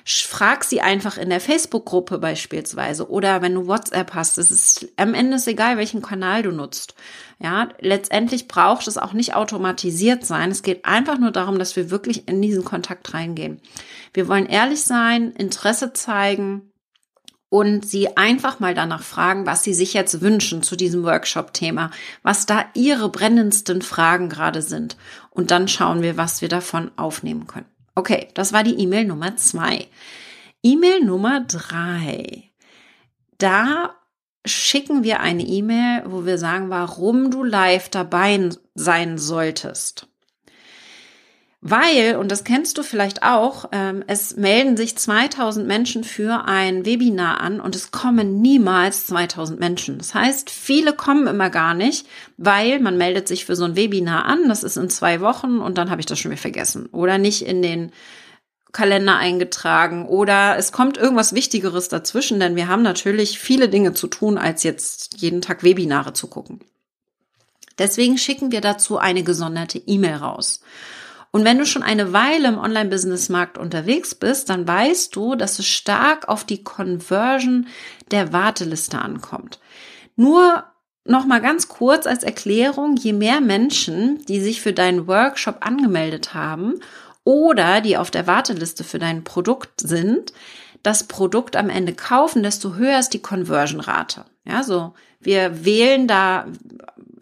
frag 0.05 0.65
sie 0.65 0.81
einfach 0.81 1.17
in 1.17 1.31
der 1.31 1.41
Facebook-Gruppe 1.41 2.19
beispielsweise 2.19 3.09
oder 3.09 3.43
wenn 3.43 3.55
du 3.55 3.67
WhatsApp 3.67 4.15
hast. 4.15 4.39
Es 4.39 4.51
ist 4.51 4.89
am 4.97 5.15
Ende 5.15 5.37
ist 5.37 5.47
egal, 5.47 5.77
welchen 5.77 6.03
Kanal 6.03 6.43
du 6.43 6.51
nutzt. 6.51 6.95
Ja, 7.39 7.69
letztendlich 7.81 8.49
braucht 8.49 8.87
es 8.87 8.99
auch 8.99 9.13
nicht 9.13 9.35
automatisiert 9.35 10.25
sein. 10.25 10.51
Es 10.51 10.63
geht 10.63 10.85
einfach 10.85 11.19
nur 11.19 11.31
darum, 11.31 11.59
dass 11.59 11.77
wir 11.77 11.91
wirklich 11.91 12.29
in 12.29 12.41
diesen 12.41 12.65
Kontakt 12.65 13.15
reingehen. 13.15 13.61
Wir 14.15 14.29
wollen 14.29 14.47
ehrlich 14.47 14.83
sein, 14.83 15.33
Interesse 15.33 15.93
zeigen 15.93 16.73
und 17.49 17.87
sie 17.87 18.17
einfach 18.17 18.61
mal 18.61 18.75
danach 18.75 19.03
fragen, 19.03 19.45
was 19.45 19.63
sie 19.63 19.75
sich 19.75 19.93
jetzt 19.93 20.21
wünschen 20.21 20.63
zu 20.63 20.75
diesem 20.75 21.03
Workshop-Thema, 21.03 21.91
was 22.23 22.47
da 22.47 22.65
ihre 22.75 23.11
brennendsten 23.11 23.83
Fragen 23.83 24.29
gerade 24.29 24.63
sind. 24.63 24.97
Und 25.31 25.51
dann 25.51 25.69
schauen 25.69 26.01
wir, 26.01 26.17
was 26.17 26.41
wir 26.41 26.49
davon 26.49 26.91
aufnehmen 26.97 27.47
können. 27.47 27.72
Okay, 27.95 28.29
das 28.35 28.53
war 28.53 28.65
die 28.65 28.79
E-Mail 28.79 29.05
Nummer 29.05 29.37
zwei. 29.37 29.89
E-Mail 30.63 31.05
Nummer 31.05 31.41
drei. 31.41 32.51
Da 33.39 33.97
schicken 34.45 35.05
wir 35.05 35.21
eine 35.21 35.43
E-Mail, 35.43 36.05
wo 36.07 36.25
wir 36.25 36.39
sagen, 36.39 36.71
warum 36.71 37.31
du 37.31 37.45
live 37.45 37.89
dabei 37.89 38.51
sein 38.75 39.19
solltest. 39.19 40.09
Weil, 41.65 42.17
und 42.17 42.33
das 42.33 42.43
kennst 42.43 42.77
du 42.77 42.83
vielleicht 42.83 43.23
auch, 43.23 43.67
ähm, 43.71 44.03
es 44.09 44.37
melden 44.37 44.77
sich 44.77 44.99
2000 44.99 45.65
Menschen 45.65 46.03
für 46.03 46.45
ein 46.47 46.85
Webinar 46.85 47.41
an 47.41 47.61
und 47.61 47.77
es 47.77 47.93
kommen 47.93 48.43
niemals 48.43 49.07
2000 49.07 49.61
Menschen. 49.61 49.99
Das 49.99 50.13
heißt, 50.13 50.51
viele 50.51 50.93
kommen 50.93 51.29
immer 51.29 51.51
gar 51.51 51.75
nicht, 51.75 52.09
weil 52.37 52.81
man 52.81 52.99
meldet 52.99 53.29
sich 53.29 53.45
für 53.45 53.55
so 53.55 53.65
ein 53.65 53.77
Webinar 53.77 54.25
an, 54.25 54.49
das 54.49 54.65
ist 54.65 54.77
in 54.77 54.91
zwei 54.91 55.21
Wochen 55.21 55.61
und 55.61 55.79
dann 55.79 55.89
habe 55.89 56.01
ich 56.01 56.07
das 56.07 56.19
schon 56.19 56.33
wieder 56.33 56.41
vergessen. 56.41 56.87
Oder 56.87 57.19
nicht 57.19 57.47
in 57.47 57.63
den 57.63 57.93
Kalender 58.73 59.19
eingetragen 59.19 60.07
oder 60.07 60.57
es 60.59 60.73
kommt 60.73 60.97
irgendwas 60.97 61.33
Wichtigeres 61.33 61.89
dazwischen, 61.89 62.41
denn 62.41 62.57
wir 62.57 62.67
haben 62.67 62.83
natürlich 62.83 63.39
viele 63.39 63.69
Dinge 63.69 63.93
zu 63.93 64.09
tun, 64.09 64.37
als 64.37 64.65
jetzt 64.65 65.21
jeden 65.21 65.43
Tag 65.43 65.63
Webinare 65.63 66.13
zu 66.13 66.27
gucken. 66.27 66.59
Deswegen 67.79 68.19
schicken 68.19 68.51
wir 68.51 68.63
dazu 68.63 68.99
eine 68.99 69.23
gesonderte 69.23 69.79
E-Mail 69.79 70.17
raus. 70.17 70.61
Und 71.33 71.45
wenn 71.45 71.59
du 71.59 71.65
schon 71.65 71.83
eine 71.83 72.13
Weile 72.13 72.49
im 72.49 72.59
Online-Business-Markt 72.59 73.57
unterwegs 73.57 74.15
bist, 74.15 74.51
dann 74.51 74.69
weißt 74.69 75.17
du, 75.17 75.35
dass 75.35 75.59
es 75.59 75.67
stark 75.67 76.29
auf 76.29 76.45
die 76.45 76.63
Conversion 76.63 77.67
der 78.11 78.35
Warteliste 78.35 78.99
ankommt. 78.99 79.59
Nur 80.15 80.65
noch 81.05 81.25
mal 81.25 81.41
ganz 81.41 81.69
kurz 81.69 82.07
als 82.07 82.23
Erklärung, 82.23 82.97
je 82.97 83.15
mehr 83.15 83.41
Menschen, 83.41 84.25
die 84.27 84.41
sich 84.41 84.61
für 84.61 84.75
deinen 84.75 85.09
Workshop 85.09 85.67
angemeldet 85.67 86.35
haben 86.35 86.81
oder 87.25 87.81
die 87.81 87.97
auf 87.97 88.11
der 88.11 88.27
Warteliste 88.27 88.85
für 88.85 88.99
dein 88.99 89.25
Produkt 89.25 89.81
sind, 89.81 90.35
das 90.83 91.05
Produkt 91.05 91.57
am 91.57 91.71
Ende 91.71 91.95
kaufen, 91.95 92.43
desto 92.43 92.75
höher 92.75 92.99
ist 92.99 93.15
die 93.15 93.23
Conversion-Rate. 93.23 94.27
Ja, 94.45 94.63
so 94.63 94.93
wir 95.23 95.65
wählen 95.65 96.09
da 96.09 96.47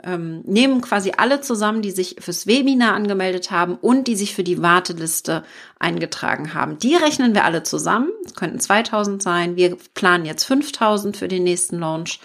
ähm, 0.05 0.43
nehmen 0.45 0.81
quasi 0.81 1.13
alle 1.17 1.41
zusammen, 1.41 1.83
die 1.83 1.91
sich 1.91 2.17
fürs 2.21 2.47
Webinar 2.47 2.95
angemeldet 2.95 3.51
haben 3.51 3.77
und 3.77 4.09
die 4.09 4.17
sich 4.17 4.35
für 4.35 4.45
die 4.45 4.63
Warteliste 4.63 5.45
eingetragen 5.79 6.55
haben. 6.55 6.79
Die 6.79 6.95
rechnen 6.97 7.35
wir 7.35 7.45
alle 7.45 7.63
zusammen. 7.63 8.11
Es 8.25 8.35
könnten 8.35 8.61
2000 8.61 9.23
sein. 9.23 9.57
Wir 9.57 9.77
planen 9.95 10.25
jetzt 10.25 10.45
5000 10.45 11.17
für 11.17 11.29
den 11.29 11.45
nächsten 11.45 11.79
Launch. 11.79 12.21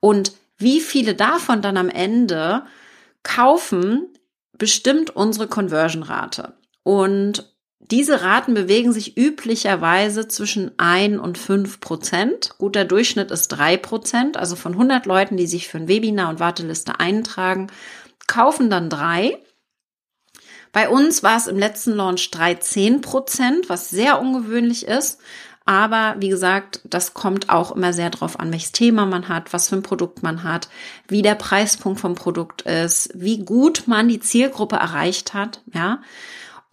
Und 0.00 0.32
wie 0.58 0.80
viele 0.80 1.14
davon 1.14 1.62
dann 1.62 1.76
am 1.76 1.88
Ende 1.88 2.62
kaufen, 3.22 4.08
bestimmt 4.58 5.10
unsere 5.10 5.48
Conversion-Rate. 5.48 6.54
Und 6.82 7.51
diese 7.90 8.22
Raten 8.22 8.54
bewegen 8.54 8.92
sich 8.92 9.16
üblicherweise 9.18 10.28
zwischen 10.28 10.70
ein 10.78 11.18
und 11.18 11.36
fünf 11.36 11.80
Prozent. 11.80 12.54
Guter 12.58 12.84
Durchschnitt 12.84 13.30
ist 13.30 13.48
drei 13.48 13.76
Prozent. 13.76 14.36
Also 14.36 14.56
von 14.56 14.72
100 14.72 15.04
Leuten, 15.06 15.36
die 15.36 15.46
sich 15.46 15.68
für 15.68 15.78
ein 15.78 15.88
Webinar 15.88 16.30
und 16.30 16.40
Warteliste 16.40 17.00
eintragen, 17.00 17.68
kaufen 18.26 18.70
dann 18.70 18.88
drei. 18.88 19.38
Bei 20.72 20.88
uns 20.88 21.22
war 21.22 21.36
es 21.36 21.48
im 21.48 21.58
letzten 21.58 21.92
Launch 21.92 22.30
13 22.30 23.02
Prozent, 23.02 23.68
was 23.68 23.90
sehr 23.90 24.20
ungewöhnlich 24.20 24.86
ist. 24.86 25.20
Aber 25.64 26.16
wie 26.18 26.28
gesagt, 26.28 26.80
das 26.84 27.14
kommt 27.14 27.48
auch 27.48 27.72
immer 27.72 27.92
sehr 27.92 28.10
drauf 28.10 28.40
an, 28.40 28.50
welches 28.52 28.72
Thema 28.72 29.06
man 29.06 29.28
hat, 29.28 29.52
was 29.52 29.68
für 29.68 29.76
ein 29.76 29.82
Produkt 29.82 30.22
man 30.22 30.42
hat, 30.42 30.68
wie 31.08 31.22
der 31.22 31.36
Preispunkt 31.36 32.00
vom 32.00 32.14
Produkt 32.14 32.62
ist, 32.62 33.10
wie 33.14 33.44
gut 33.44 33.84
man 33.86 34.08
die 34.08 34.18
Zielgruppe 34.18 34.76
erreicht 34.76 35.34
hat, 35.34 35.60
ja. 35.72 36.00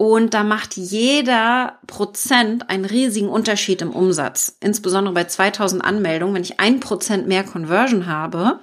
Und 0.00 0.32
da 0.32 0.44
macht 0.44 0.78
jeder 0.78 1.78
Prozent 1.86 2.70
einen 2.70 2.86
riesigen 2.86 3.28
Unterschied 3.28 3.82
im 3.82 3.90
Umsatz. 3.90 4.56
Insbesondere 4.60 5.12
bei 5.12 5.24
2000 5.24 5.84
Anmeldungen. 5.84 6.34
Wenn 6.34 6.42
ich 6.42 6.58
ein 6.58 6.80
Prozent 6.80 7.28
mehr 7.28 7.44
Conversion 7.44 8.06
habe, 8.06 8.60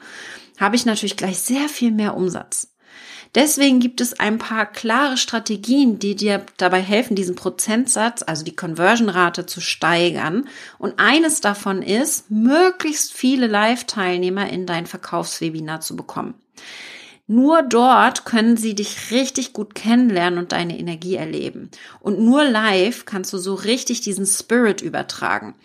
habe 0.59 0.75
ich 0.75 0.87
natürlich 0.87 1.15
gleich 1.15 1.37
sehr 1.37 1.69
viel 1.69 1.91
mehr 1.91 2.17
Umsatz. 2.17 2.73
Deswegen 3.35 3.79
gibt 3.79 4.01
es 4.01 4.19
ein 4.19 4.39
paar 4.39 4.65
klare 4.65 5.15
Strategien, 5.15 5.99
die 5.99 6.15
dir 6.15 6.43
dabei 6.57 6.81
helfen, 6.81 7.15
diesen 7.15 7.35
Prozentsatz, 7.35 8.23
also 8.23 8.43
die 8.43 8.55
Conversion-Rate 8.55 9.45
zu 9.45 9.61
steigern. 9.61 10.49
Und 10.79 10.95
eines 10.97 11.39
davon 11.39 11.83
ist, 11.83 12.31
möglichst 12.31 13.13
viele 13.13 13.45
Live-Teilnehmer 13.45 14.49
in 14.49 14.65
dein 14.65 14.87
Verkaufswebinar 14.87 15.81
zu 15.81 15.95
bekommen. 15.95 16.33
Nur 17.27 17.61
dort 17.61 18.25
können 18.25 18.55
sie 18.55 18.73
dich 18.73 19.11
richtig 19.11 19.53
gut 19.53 19.75
kennenlernen 19.75 20.39
und 20.39 20.53
deine 20.53 20.79
Energie 20.79 21.15
erleben. 21.15 21.69
Und 21.99 22.19
nur 22.19 22.45
live 22.45 23.05
kannst 23.05 23.33
du 23.33 23.37
so 23.37 23.53
richtig 23.53 24.01
diesen 24.01 24.25
Spirit 24.25 24.81
übertragen 24.81 25.55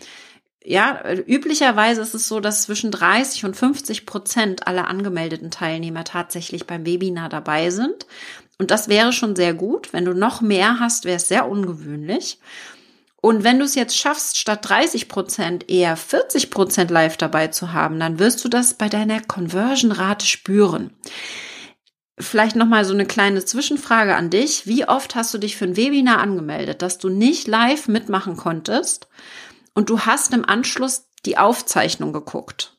ja, 0.65 1.03
üblicherweise 1.27 2.01
ist 2.01 2.15
es 2.15 2.29
so, 2.29 2.41
dass 2.41 2.63
zwischen 2.63 2.91
30 2.91 3.45
und 3.45 3.57
50 3.57 4.07
Prozent 4.07 4.67
aller 4.67 4.89
angemeldeten 4.89 5.51
Teilnehmer 5.51 6.05
tatsächlich 6.05 6.67
beim 6.67 6.87
Webinar 6.87 7.29
dabei 7.29 7.71
sind. 7.71 8.07
Und 8.59 8.71
das 8.71 8.89
wäre 8.89 9.13
schon 9.13 9.35
sehr 9.35 9.55
gut. 9.55 9.93
Wenn 9.93 10.05
du 10.05 10.15
noch 10.15 10.41
mehr 10.41 10.79
hast, 10.79 11.05
wäre 11.05 11.17
es 11.17 11.29
sehr 11.29 11.49
ungewöhnlich. 11.49 12.39
Und 13.21 13.45
wenn 13.45 13.59
du 13.59 13.65
es 13.65 13.75
jetzt 13.75 13.97
schaffst, 13.97 14.39
statt 14.39 14.69
30 14.69 15.09
Prozent 15.09 15.69
eher 15.71 15.97
40 15.97 16.51
Prozent 16.51 16.91
live 16.91 17.17
dabei 17.17 17.49
zu 17.49 17.73
haben, 17.73 17.99
dann 17.99 18.19
wirst 18.19 18.45
du 18.45 18.49
das 18.49 18.75
bei 18.75 18.89
deiner 18.89 19.21
Conversion-Rate 19.21 20.27
spüren. 20.27 20.91
Vielleicht 22.23 22.57
nochmal 22.57 22.85
so 22.85 22.95
eine 22.95 23.07
kleine 23.07 23.45
Zwischenfrage 23.45 24.15
an 24.15 24.31
dich. 24.31 24.67
Wie 24.67 24.87
oft 24.89 25.15
hast 25.15 25.35
du 25.35 25.39
dich 25.39 25.57
für 25.57 25.65
ein 25.65 25.77
Webinar 25.77 26.19
angemeldet, 26.19 26.83
dass 26.83 26.99
du 26.99 27.09
nicht 27.09 27.47
live 27.49 27.89
mitmachen 27.89 28.37
konntest? 28.37 29.09
und 29.75 29.91
du 29.91 30.01
hast 30.01 30.33
im 30.33 30.45
Anschluss 30.45 31.09
die 31.25 31.39
Aufzeichnung 31.39 32.13
geguckt. 32.13 32.77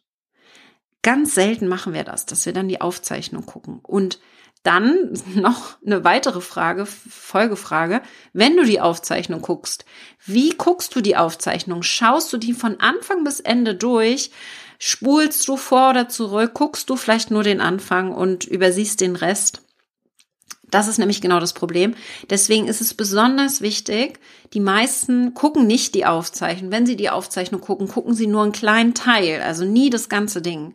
Ganz 1.01 1.35
selten 1.35 1.67
machen 1.67 1.93
wir 1.93 2.03
das, 2.03 2.25
dass 2.25 2.45
wir 2.45 2.53
dann 2.53 2.67
die 2.67 2.81
Aufzeichnung 2.81 3.45
gucken. 3.45 3.79
Und 3.83 4.19
dann 4.63 5.11
noch 5.35 5.77
eine 5.85 6.03
weitere 6.03 6.41
Frage, 6.41 6.85
Folgefrage. 6.85 8.01
Wenn 8.31 8.55
du 8.55 8.63
die 8.63 8.79
Aufzeichnung 8.79 9.41
guckst, 9.41 9.85
wie 10.25 10.51
guckst 10.51 10.95
du 10.95 11.01
die 11.01 11.17
Aufzeichnung? 11.17 11.83
Schaust 11.83 12.31
du 12.31 12.37
die 12.37 12.53
von 12.53 12.79
Anfang 12.79 13.23
bis 13.23 13.39
Ende 13.39 13.75
durch? 13.75 14.31
Spulst 14.85 15.47
du 15.47 15.55
vor 15.55 15.91
oder 15.91 16.09
zurück? 16.09 16.55
Guckst 16.55 16.89
du 16.89 16.97
vielleicht 16.97 17.31
nur 17.31 17.41
den 17.41 17.61
Anfang 17.61 18.11
und 18.11 18.43
übersiehst 18.43 18.99
den 18.99 19.15
Rest? 19.15 19.61
Das 20.71 20.89
ist 20.89 20.97
nämlich 20.97 21.21
genau 21.21 21.39
das 21.39 21.53
Problem. 21.53 21.95
Deswegen 22.29 22.67
ist 22.67 22.81
es 22.81 22.93
besonders 22.93 23.61
wichtig, 23.61 24.19
die 24.51 24.59
meisten 24.59 25.33
gucken 25.35 25.67
nicht 25.67 25.95
die 25.95 26.05
Aufzeichnung. 26.05 26.69
Wenn 26.69 26.85
sie 26.85 26.97
die 26.97 27.09
Aufzeichnung 27.09 27.61
gucken, 27.61 27.87
gucken 27.87 28.13
sie 28.13 28.27
nur 28.27 28.43
einen 28.43 28.51
kleinen 28.51 28.93
Teil, 28.93 29.41
also 29.41 29.63
nie 29.63 29.89
das 29.89 30.09
ganze 30.09 30.41
Ding. 30.41 30.73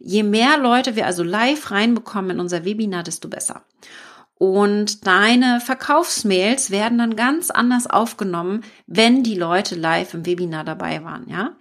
Je 0.00 0.24
mehr 0.24 0.58
Leute 0.58 0.96
wir 0.96 1.06
also 1.06 1.22
live 1.22 1.70
reinbekommen 1.70 2.32
in 2.32 2.40
unser 2.40 2.64
Webinar, 2.64 3.04
desto 3.04 3.28
besser. 3.28 3.62
Und 4.36 5.06
deine 5.06 5.60
Verkaufsmails 5.60 6.72
werden 6.72 6.98
dann 6.98 7.14
ganz 7.14 7.50
anders 7.50 7.86
aufgenommen, 7.86 8.64
wenn 8.88 9.22
die 9.22 9.36
Leute 9.36 9.76
live 9.76 10.12
im 10.12 10.26
Webinar 10.26 10.64
dabei 10.64 11.04
waren, 11.04 11.28
ja? 11.28 11.54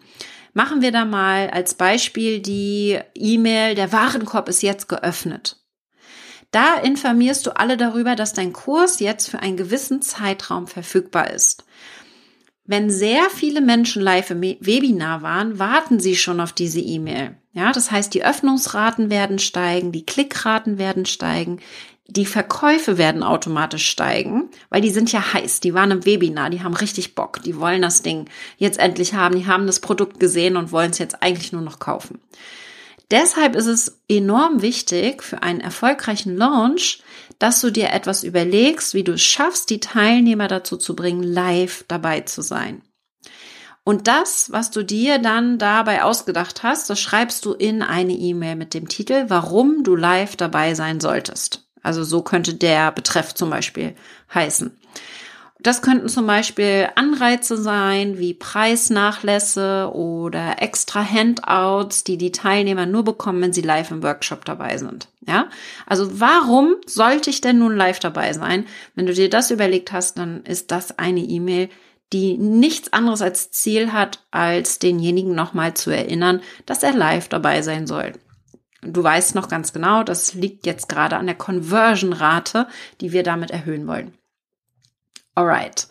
Machen 0.54 0.82
wir 0.82 0.92
da 0.92 1.04
mal 1.04 1.50
als 1.50 1.74
Beispiel 1.74 2.40
die 2.40 3.00
E-Mail, 3.16 3.76
der 3.76 3.92
Warenkorb 3.92 4.48
ist 4.50 4.62
jetzt 4.62 4.88
geöffnet. 4.88 5.58
Da 6.52 6.76
informierst 6.76 7.48
du 7.48 7.58
alle 7.58 7.78
darüber, 7.78 8.16
dass 8.16 8.34
dein 8.34 8.54
Kurs 8.54 9.00
jetzt 9.00 9.30
für 9.30 9.40
einen 9.40 9.58
gewissen 9.58 10.04
Zeitraum 10.04 10.68
verfügbar 10.68 11.32
ist. 11.32 11.66
Wenn 12.66 12.92
sehr 12.92 13.30
viele 13.32 13.60
Menschen 13.60 14.02
live 14.02 14.30
im 14.30 14.42
Webinar 14.42 15.24
waren, 15.24 15.58
warten 15.58 16.00
sie 16.00 16.16
schon 16.16 16.40
auf 16.40 16.54
diese 16.54 16.80
E-Mail. 16.80 17.36
Ja, 17.52 17.72
das 17.72 17.92
heißt, 17.92 18.14
die 18.14 18.24
Öffnungsraten 18.24 19.10
werden 19.10 19.40
steigen, 19.40 19.92
die 19.92 20.06
Klickraten 20.06 20.78
werden 20.78 21.06
steigen, 21.06 21.60
die 22.08 22.26
Verkäufe 22.26 22.98
werden 22.98 23.24
automatisch 23.24 23.88
steigen, 23.88 24.50
weil 24.70 24.82
die 24.82 24.90
sind 24.90 25.12
ja 25.12 25.34
heiß. 25.34 25.62
Die 25.62 25.74
waren 25.74 25.92
im 25.92 26.06
Webinar, 26.06 26.50
die 26.50 26.62
haben 26.62 26.76
richtig 26.76 27.16
Bock, 27.16 27.42
die 27.44 27.58
wollen 27.58 27.82
das 27.82 28.02
Ding 28.02 28.30
jetzt 28.58 28.78
endlich 28.80 29.14
haben, 29.14 29.36
die 29.36 29.48
haben 29.48 29.68
das 29.68 29.80
Produkt 29.80 30.20
gesehen 30.20 30.58
und 30.58 30.72
wollen 30.72 30.92
es 30.92 30.98
jetzt 30.98 31.24
eigentlich 31.24 31.54
nur 31.54 31.62
noch 31.62 31.80
kaufen. 31.80 32.20
Deshalb 33.10 33.56
ist 33.56 33.68
es 33.68 34.02
enorm 34.10 34.62
wichtig 34.62 35.24
für 35.24 35.44
einen 35.44 35.62
erfolgreichen 35.62 36.36
Launch, 36.36 37.02
dass 37.40 37.62
du 37.62 37.72
dir 37.72 37.92
etwas 37.92 38.24
überlegst, 38.24 38.94
wie 38.94 39.04
du 39.04 39.14
es 39.14 39.22
schaffst, 39.22 39.70
die 39.70 39.80
Teilnehmer 39.80 40.48
dazu 40.48 40.78
zu 40.78 40.96
bringen, 40.96 41.24
live 41.24 41.86
dabei 41.88 42.22
zu 42.22 42.42
sein. 42.42 42.82
Und 43.86 44.08
das, 44.08 44.52
was 44.52 44.72
du 44.72 44.84
dir 44.84 45.20
dann 45.20 45.58
dabei 45.58 46.04
ausgedacht 46.04 46.64
hast, 46.64 46.90
das 46.90 47.00
schreibst 47.00 47.46
du 47.46 47.54
in 47.54 47.82
eine 47.82 48.14
E-Mail 48.14 48.56
mit 48.56 48.74
dem 48.74 48.88
Titel, 48.88 49.26
warum 49.28 49.84
du 49.84 49.96
live 49.96 50.36
dabei 50.38 50.74
sein 50.74 51.00
solltest. 51.00 51.63
Also 51.84 52.04
so 52.04 52.22
könnte 52.22 52.56
der 52.56 52.92
Betreff 52.92 53.36
zum 53.36 53.50
Beispiel 53.50 53.94
heißen. 54.34 54.76
Das 55.64 55.82
könnten 55.82 56.10
zum 56.10 56.28
Beispiel 56.28 56.90
Anreize 56.96 57.56
sein, 57.56 58.20
wie 58.20 58.34
Preisnachlässe 58.34 59.90
oder 59.94 60.62
extra 60.62 61.02
Handouts, 61.10 62.04
die 62.04 62.18
die 62.18 62.34
Teilnehmer 62.34 62.86
nur 62.86 63.06
bekommen, 63.06 63.42
wenn 63.42 63.54
sie 63.54 63.62
live 63.62 63.90
im 63.92 64.04
Workshop 64.04 64.44
dabei 64.44 64.78
sind. 64.78 65.08
Ja, 65.26 65.48
also 65.86 66.20
warum 66.20 66.76
sollte 66.86 67.30
ich 67.30 67.40
denn 67.40 67.60
nun 67.60 67.78
live 67.78 68.00
dabei 68.00 68.34
sein? 68.34 68.66
Wenn 68.96 69.06
du 69.06 69.14
dir 69.14 69.30
das 69.30 69.52
überlegt 69.52 69.94
hast, 69.94 70.18
dann 70.18 70.44
ist 70.44 70.70
das 70.72 71.00
eine 71.00 71.22
E-Mail, 71.22 71.70
die 72.12 72.38
nichts 72.38 72.92
anderes 72.92 73.22
als 73.22 73.52
Ziel 73.52 73.94
hat, 73.94 74.20
als 74.32 74.80
denjenigen 74.80 75.34
nochmal 75.34 75.76
zu 75.76 75.92
erinnern, 75.92 76.42
dass 76.66 76.84
er 76.84 76.94
live 76.94 77.30
dabei 77.30 77.62
sein 77.62 77.88
soll. 77.88 78.12
Du 78.86 79.04
weißt 79.04 79.36
noch 79.36 79.48
ganz 79.48 79.74
genau, 79.74 80.04
das 80.04 80.34
liegt 80.34 80.66
jetzt 80.66 80.90
gerade 80.90 81.18
an 81.18 81.26
der 81.26 81.36
Conversion-Rate, 81.36 82.68
die 83.02 83.12
wir 83.12 83.24
damit 83.24 83.52
erhöhen 83.52 83.88
wollen. 83.88 84.14
Alright. 85.36 85.88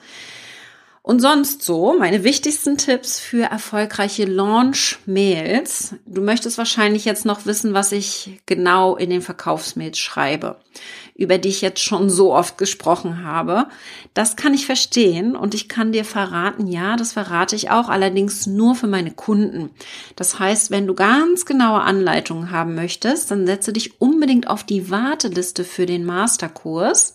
Und 1.04 1.20
sonst 1.20 1.62
so, 1.62 1.98
meine 1.98 2.22
wichtigsten 2.22 2.78
Tipps 2.78 3.18
für 3.18 3.42
erfolgreiche 3.42 4.24
Launch-Mails. 4.24 5.96
Du 6.06 6.22
möchtest 6.22 6.58
wahrscheinlich 6.58 7.04
jetzt 7.04 7.24
noch 7.24 7.44
wissen, 7.44 7.74
was 7.74 7.90
ich 7.90 8.40
genau 8.46 8.94
in 8.94 9.10
den 9.10 9.20
Verkaufsmails 9.20 9.98
schreibe, 9.98 10.60
über 11.14 11.38
die 11.38 11.48
ich 11.48 11.60
jetzt 11.60 11.82
schon 11.82 12.10
so 12.10 12.34
oft 12.34 12.58
gesprochen 12.58 13.24
habe. 13.24 13.66
Das 14.14 14.36
kann 14.36 14.54
ich 14.54 14.66
verstehen 14.66 15.36
und 15.36 15.54
ich 15.54 15.68
kann 15.68 15.92
dir 15.92 16.04
verraten, 16.04 16.66
ja, 16.66 16.96
das 16.96 17.12
verrate 17.12 17.54
ich 17.56 17.70
auch, 17.70 17.88
allerdings 17.88 18.46
nur 18.46 18.74
für 18.74 18.86
meine 18.86 19.12
Kunden. 19.12 19.70
Das 20.16 20.38
heißt, 20.38 20.70
wenn 20.70 20.86
du 20.86 20.94
ganz 20.94 21.44
genaue 21.44 21.80
Anleitungen 21.80 22.50
haben 22.50 22.74
möchtest, 22.74 23.30
dann 23.30 23.46
setze 23.46 23.72
dich 23.72 24.00
unbedingt 24.00 24.48
auf 24.48 24.64
die 24.64 24.90
Warteliste 24.90 25.64
für 25.64 25.86
den 25.86 26.04
Masterkurs. 26.04 27.14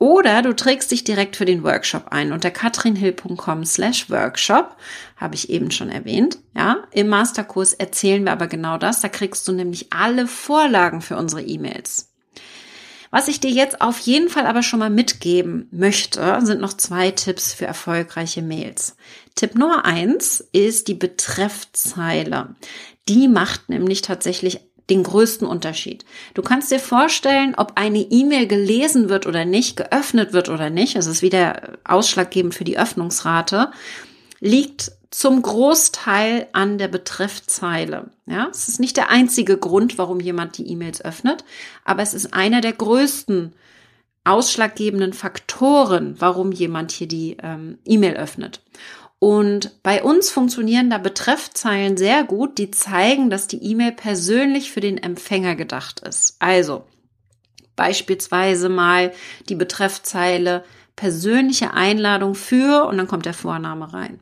Oder 0.00 0.42
du 0.42 0.54
trägst 0.54 0.92
dich 0.92 1.02
direkt 1.02 1.34
für 1.34 1.44
den 1.44 1.64
Workshop 1.64 2.08
ein 2.10 2.32
unter 2.32 2.52
katrinhill.com 2.52 3.64
slash 3.64 4.08
Workshop, 4.08 4.76
habe 5.16 5.34
ich 5.34 5.50
eben 5.50 5.72
schon 5.72 5.90
erwähnt. 5.90 6.38
Ja, 6.54 6.84
im 6.92 7.08
Masterkurs 7.08 7.74
erzählen 7.74 8.24
wir 8.24 8.30
aber 8.30 8.46
genau 8.46 8.78
das. 8.78 9.00
Da 9.00 9.08
kriegst 9.08 9.48
du 9.48 9.52
nämlich 9.52 9.92
alle 9.92 10.28
Vorlagen 10.28 11.00
für 11.00 11.16
unsere 11.16 11.42
E-Mails. 11.42 12.07
Was 13.10 13.28
ich 13.28 13.40
dir 13.40 13.50
jetzt 13.50 13.80
auf 13.80 13.98
jeden 14.00 14.28
Fall 14.28 14.46
aber 14.46 14.62
schon 14.62 14.78
mal 14.78 14.90
mitgeben 14.90 15.68
möchte, 15.70 16.40
sind 16.42 16.60
noch 16.60 16.74
zwei 16.74 17.10
Tipps 17.10 17.54
für 17.54 17.66
erfolgreiche 17.66 18.42
Mails. 18.42 18.96
Tipp 19.34 19.54
Nummer 19.54 19.84
eins 19.84 20.46
ist 20.52 20.88
die 20.88 20.94
Betreffzeile. 20.94 22.54
Die 23.08 23.28
macht 23.28 23.68
nämlich 23.68 24.02
tatsächlich 24.02 24.60
den 24.90 25.02
größten 25.02 25.46
Unterschied. 25.46 26.04
Du 26.34 26.42
kannst 26.42 26.70
dir 26.70 26.78
vorstellen, 26.78 27.54
ob 27.56 27.72
eine 27.76 27.98
E-Mail 27.98 28.46
gelesen 28.46 29.08
wird 29.08 29.26
oder 29.26 29.44
nicht, 29.44 29.76
geöffnet 29.76 30.32
wird 30.32 30.48
oder 30.48 30.70
nicht, 30.70 30.96
es 30.96 31.06
ist 31.06 31.22
wieder 31.22 31.78
ausschlaggebend 31.84 32.54
für 32.54 32.64
die 32.64 32.78
Öffnungsrate, 32.78 33.70
liegt 34.40 34.92
zum 35.10 35.40
Großteil 35.40 36.48
an 36.52 36.78
der 36.78 36.88
Betreffzeile. 36.88 38.10
Ja, 38.26 38.48
es 38.50 38.68
ist 38.68 38.80
nicht 38.80 38.96
der 38.96 39.10
einzige 39.10 39.56
Grund, 39.56 39.96
warum 39.98 40.20
jemand 40.20 40.58
die 40.58 40.68
E-Mails 40.68 41.02
öffnet, 41.02 41.44
aber 41.84 42.02
es 42.02 42.14
ist 42.14 42.34
einer 42.34 42.60
der 42.60 42.74
größten 42.74 43.54
ausschlaggebenden 44.24 45.14
Faktoren, 45.14 46.16
warum 46.18 46.52
jemand 46.52 46.92
hier 46.92 47.08
die 47.08 47.38
ähm, 47.42 47.78
E-Mail 47.86 48.14
öffnet. 48.14 48.60
Und 49.18 49.82
bei 49.82 50.02
uns 50.02 50.30
funktionieren 50.30 50.90
da 50.90 50.98
Betreffzeilen 50.98 51.96
sehr 51.96 52.22
gut, 52.22 52.58
die 52.58 52.70
zeigen, 52.70 53.30
dass 53.30 53.48
die 53.48 53.64
E-Mail 53.64 53.92
persönlich 53.92 54.70
für 54.70 54.80
den 54.80 54.98
Empfänger 54.98 55.56
gedacht 55.56 56.00
ist. 56.00 56.36
Also 56.38 56.84
beispielsweise 57.74 58.68
mal 58.68 59.12
die 59.48 59.56
Betreffzeile 59.56 60.64
persönliche 60.94 61.72
Einladung 61.72 62.34
für 62.34 62.86
und 62.86 62.98
dann 62.98 63.08
kommt 63.08 63.24
der 63.24 63.34
Vorname 63.34 63.92
rein. 63.92 64.20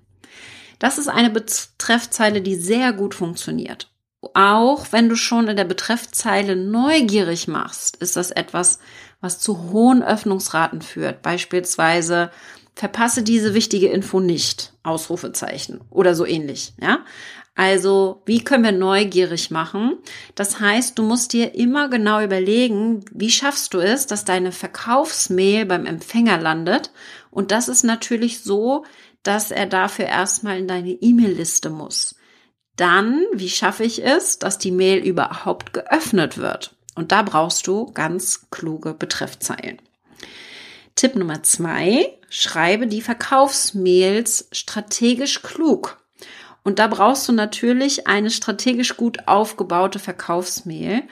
Das 0.79 0.99
ist 0.99 1.09
eine 1.09 1.31
Betreffzeile, 1.31 2.43
die 2.43 2.55
sehr 2.55 2.93
gut 2.93 3.15
funktioniert. 3.15 3.91
Auch 4.35 4.87
wenn 4.91 5.09
du 5.09 5.17
schon 5.17 5.49
in 5.49 5.57
der 5.57 5.65
Betreffzeile 5.65 6.57
neugierig 6.57 7.49
machst, 7.49 7.97
ist 7.97 8.17
das 8.17 8.31
etwas, 8.31 8.81
was 9.21 9.39
zu 9.39 9.71
hohen 9.71 10.03
Öffnungsraten 10.03 10.83
führt. 10.83 11.23
Beispielsweise 11.23 12.31
Verpasse 12.77 13.23
diese 13.23 13.55
wichtige 13.55 13.89
Info 13.89 14.21
nicht. 14.21 14.75
Ausrufezeichen 14.83 15.81
oder 15.91 16.15
so 16.15 16.27
ähnlich, 16.27 16.75
ja. 16.81 17.01
Also, 17.55 18.21
wie 18.27 18.45
können 18.45 18.65
wir 18.65 18.73
neugierig 18.73 19.51
machen? 19.51 19.97
Das 20.35 20.61
heißt, 20.61 20.99
du 20.99 21.03
musst 21.03 21.33
dir 21.33 21.55
immer 21.55 21.89
genau 21.89 22.21
überlegen, 22.21 23.03
wie 23.11 23.31
schaffst 23.31 23.73
du 23.73 23.79
es, 23.79 24.07
dass 24.07 24.27
deine 24.27 24.53
Verkaufsmail 24.53 25.65
beim 25.65 25.87
Empfänger 25.87 26.39
landet. 26.39 26.91
Und 27.31 27.53
das 27.53 27.69
ist 27.69 27.83
natürlich 27.83 28.43
so, 28.43 28.85
dass 29.27 29.51
er 29.51 29.67
dafür 29.67 30.07
erstmal 30.07 30.59
in 30.59 30.69
deine 30.69 30.91
E-Mail-Liste 30.91 31.71
muss. 31.71 32.17
Dann, 32.77 33.25
wie 33.33 33.49
schaffe 33.49 33.85
ich 33.85 34.05
es, 34.05 34.39
dass 34.39 34.59
die 34.59 34.71
Mail 34.71 34.99
überhaupt 34.99 35.73
geöffnet 35.73 36.39
wird? 36.39 36.77
Und 36.95 37.13
da 37.13 37.23
brauchst 37.23 37.67
du 37.67 37.93
ganz 37.93 38.51
kluge 38.51 38.95
Betreffzeilen. 38.95 39.81
Tipp 40.95 41.15
Nummer 41.15 41.43
zwei, 41.43 42.19
schreibe 42.31 42.87
die 42.87 43.03
Verkaufsmails 43.03 44.49
strategisch 44.53 45.43
klug. 45.43 45.99
Und 46.65 46.79
da 46.79 46.87
brauchst 46.87 47.29
du 47.29 47.33
natürlich 47.33 48.07
eine 48.07 48.31
strategisch 48.31 48.97
gut 48.97 49.29
aufgebaute 49.29 49.99
Verkaufsmail, 49.99 51.03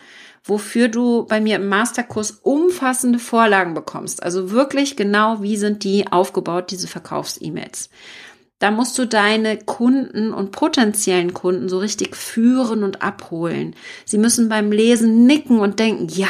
wofür 0.44 0.88
du 0.88 1.24
bei 1.24 1.40
mir 1.40 1.56
im 1.56 1.68
Masterkurs 1.68 2.32
umfassende 2.42 3.18
Vorlagen 3.18 3.74
bekommst. 3.74 4.22
Also 4.22 4.50
wirklich 4.50 4.94
genau, 4.94 5.42
wie 5.42 5.56
sind 5.56 5.84
die 5.84 6.06
aufgebaut, 6.12 6.70
diese 6.70 6.86
Verkaufs-E-Mails. 6.86 7.88
Da 8.58 8.70
musst 8.70 8.98
du 8.98 9.06
deine 9.06 9.58
Kunden 9.58 10.32
und 10.32 10.52
potenziellen 10.52 11.34
Kunden 11.34 11.68
so 11.68 11.78
richtig 11.78 12.14
führen 12.14 12.84
und 12.84 13.02
abholen. 13.02 13.74
Sie 14.04 14.18
müssen 14.18 14.48
beim 14.48 14.70
Lesen 14.70 15.26
nicken 15.26 15.58
und 15.58 15.80
denken, 15.80 16.08
ja, 16.08 16.28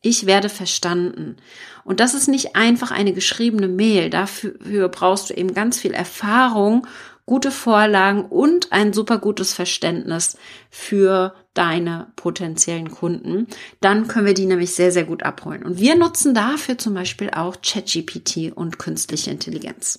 ich 0.00 0.26
werde 0.26 0.48
verstanden. 0.48 1.36
Und 1.84 2.00
das 2.00 2.14
ist 2.14 2.28
nicht 2.28 2.54
einfach 2.54 2.92
eine 2.92 3.12
geschriebene 3.12 3.68
Mail. 3.68 4.10
Dafür 4.10 4.88
brauchst 4.88 5.30
du 5.30 5.34
eben 5.34 5.54
ganz 5.54 5.78
viel 5.78 5.92
Erfahrung 5.92 6.86
gute 7.26 7.50
Vorlagen 7.50 8.24
und 8.24 8.72
ein 8.72 8.92
super 8.92 9.18
gutes 9.18 9.52
Verständnis 9.52 10.38
für 10.70 11.34
deine 11.56 12.12
potenziellen 12.16 12.90
Kunden. 12.90 13.46
Dann 13.80 14.08
können 14.08 14.26
wir 14.26 14.34
die 14.34 14.46
nämlich 14.46 14.74
sehr, 14.74 14.92
sehr 14.92 15.04
gut 15.04 15.22
abholen. 15.22 15.62
Und 15.62 15.78
wir 15.78 15.96
nutzen 15.96 16.34
dafür 16.34 16.76
zum 16.76 16.94
Beispiel 16.94 17.30
auch 17.30 17.56
ChatGPT 17.62 18.52
und 18.54 18.78
künstliche 18.78 19.30
Intelligenz. 19.30 19.98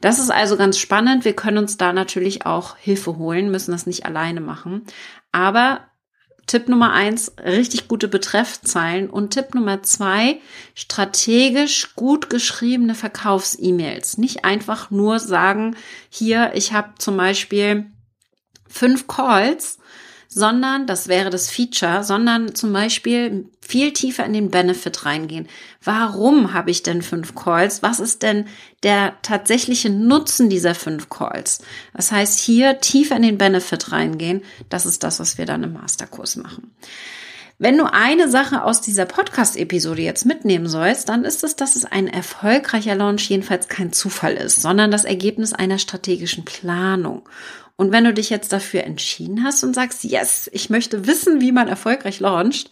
Das 0.00 0.18
ist 0.18 0.30
also 0.30 0.56
ganz 0.56 0.78
spannend. 0.78 1.24
Wir 1.24 1.34
können 1.34 1.58
uns 1.58 1.76
da 1.76 1.92
natürlich 1.92 2.44
auch 2.44 2.76
Hilfe 2.76 3.16
holen, 3.18 3.50
müssen 3.50 3.70
das 3.70 3.86
nicht 3.86 4.04
alleine 4.04 4.40
machen. 4.40 4.82
Aber 5.30 5.80
Tipp 6.46 6.68
Nummer 6.68 6.92
eins, 6.92 7.32
richtig 7.44 7.88
gute 7.88 8.08
Betreffzeilen. 8.08 9.10
Und 9.10 9.30
Tipp 9.30 9.54
Nummer 9.54 9.82
zwei, 9.82 10.40
strategisch 10.74 11.94
gut 11.94 12.30
geschriebene 12.30 12.94
Verkaufs-E-Mails. 12.94 14.18
Nicht 14.18 14.44
einfach 14.44 14.90
nur 14.90 15.18
sagen, 15.18 15.76
hier, 16.08 16.52
ich 16.54 16.72
habe 16.72 16.94
zum 16.98 17.16
Beispiel 17.16 17.86
fünf 18.68 19.06
Calls 19.06 19.78
sondern, 20.28 20.86
das 20.86 21.08
wäre 21.08 21.30
das 21.30 21.50
Feature, 21.50 22.04
sondern 22.04 22.54
zum 22.54 22.72
Beispiel 22.72 23.48
viel 23.60 23.92
tiefer 23.92 24.24
in 24.24 24.32
den 24.32 24.50
Benefit 24.50 25.04
reingehen. 25.04 25.48
Warum 25.82 26.52
habe 26.52 26.70
ich 26.70 26.82
denn 26.82 27.02
fünf 27.02 27.34
Calls? 27.34 27.82
Was 27.82 28.00
ist 28.00 28.22
denn 28.22 28.46
der 28.82 29.14
tatsächliche 29.22 29.90
Nutzen 29.90 30.48
dieser 30.48 30.74
fünf 30.74 31.08
Calls? 31.08 31.60
Das 31.94 32.12
heißt, 32.12 32.38
hier 32.38 32.80
tiefer 32.80 33.16
in 33.16 33.22
den 33.22 33.38
Benefit 33.38 33.92
reingehen, 33.92 34.42
das 34.68 34.86
ist 34.86 35.02
das, 35.02 35.20
was 35.20 35.38
wir 35.38 35.46
dann 35.46 35.62
im 35.62 35.72
Masterkurs 35.72 36.36
machen. 36.36 36.70
Wenn 37.58 37.78
du 37.78 37.90
eine 37.90 38.28
Sache 38.28 38.64
aus 38.64 38.82
dieser 38.82 39.06
Podcast-Episode 39.06 40.02
jetzt 40.02 40.26
mitnehmen 40.26 40.66
sollst, 40.66 41.08
dann 41.08 41.24
ist 41.24 41.42
es, 41.42 41.56
dass 41.56 41.74
es 41.74 41.86
ein 41.86 42.06
erfolgreicher 42.06 42.94
Launch 42.94 43.30
jedenfalls 43.30 43.68
kein 43.68 43.94
Zufall 43.94 44.34
ist, 44.34 44.60
sondern 44.60 44.90
das 44.90 45.04
Ergebnis 45.06 45.54
einer 45.54 45.78
strategischen 45.78 46.44
Planung. 46.44 47.26
Und 47.76 47.92
wenn 47.92 48.04
du 48.04 48.14
dich 48.14 48.30
jetzt 48.30 48.52
dafür 48.52 48.84
entschieden 48.84 49.44
hast 49.44 49.62
und 49.62 49.74
sagst, 49.74 50.04
yes, 50.04 50.48
ich 50.52 50.70
möchte 50.70 51.06
wissen, 51.06 51.40
wie 51.40 51.52
man 51.52 51.68
erfolgreich 51.68 52.20
launcht, 52.20 52.70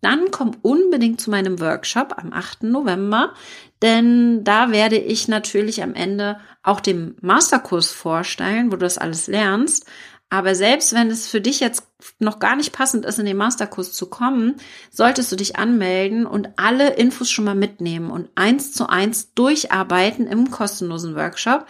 dann 0.00 0.30
komm 0.30 0.52
unbedingt 0.62 1.20
zu 1.20 1.30
meinem 1.30 1.60
Workshop 1.60 2.14
am 2.18 2.32
8. 2.32 2.64
November, 2.64 3.32
denn 3.80 4.44
da 4.44 4.70
werde 4.70 4.98
ich 4.98 5.28
natürlich 5.28 5.82
am 5.82 5.94
Ende 5.94 6.38
auch 6.62 6.80
den 6.80 7.16
Masterkurs 7.22 7.90
vorstellen, 7.90 8.66
wo 8.66 8.72
du 8.72 8.84
das 8.84 8.98
alles 8.98 9.26
lernst. 9.28 9.86
Aber 10.28 10.54
selbst 10.54 10.94
wenn 10.94 11.10
es 11.10 11.26
für 11.26 11.40
dich 11.40 11.60
jetzt 11.60 11.86
noch 12.18 12.38
gar 12.38 12.56
nicht 12.56 12.72
passend 12.72 13.06
ist, 13.06 13.18
in 13.18 13.26
den 13.26 13.36
Masterkurs 13.36 13.92
zu 13.92 14.06
kommen, 14.06 14.56
solltest 14.90 15.30
du 15.32 15.36
dich 15.36 15.56
anmelden 15.56 16.26
und 16.26 16.48
alle 16.56 16.94
Infos 16.94 17.30
schon 17.30 17.44
mal 17.44 17.54
mitnehmen 17.54 18.10
und 18.10 18.28
eins 18.34 18.72
zu 18.72 18.88
eins 18.88 19.32
durcharbeiten 19.34 20.26
im 20.26 20.50
kostenlosen 20.50 21.14
Workshop. 21.14 21.66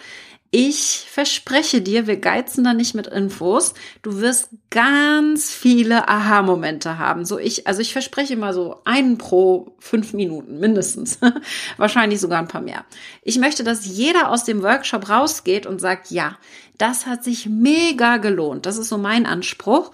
Ich 0.57 1.07
verspreche 1.11 1.83
dir, 1.83 2.07
wir 2.07 2.17
geizen 2.19 2.62
da 2.62 2.75
nicht 2.75 2.95
mit 2.95 3.09
Infos. 3.09 3.75
Du 4.03 4.21
wirst 4.21 4.51
ganz 4.71 5.51
viele 5.51 6.07
Aha-Momente 6.07 6.97
haben. 6.97 7.25
So 7.25 7.40
ich, 7.40 7.67
also 7.67 7.81
ich 7.81 7.93
verspreche 7.93 8.37
mal 8.37 8.55
so 8.55 8.81
einen 8.85 9.19
pro 9.19 9.75
fünf 9.81 10.12
Minuten 10.12 10.61
mindestens. 10.61 11.19
Wahrscheinlich 11.77 12.21
sogar 12.21 12.38
ein 12.38 12.47
paar 12.47 12.61
mehr. 12.61 12.85
Ich 13.25 13.37
möchte, 13.40 13.64
dass 13.64 13.85
jeder 13.85 14.31
aus 14.31 14.45
dem 14.45 14.62
Workshop 14.62 15.11
rausgeht 15.11 15.67
und 15.67 15.81
sagt, 15.81 16.12
ja, 16.12 16.38
das 16.79 17.07
hat 17.07 17.25
sich 17.25 17.49
mega 17.49 18.19
gelohnt. 18.19 18.64
Das 18.64 18.79
ist 18.79 18.90
so 18.90 18.97
mein 18.97 19.27
Anspruch. 19.27 19.90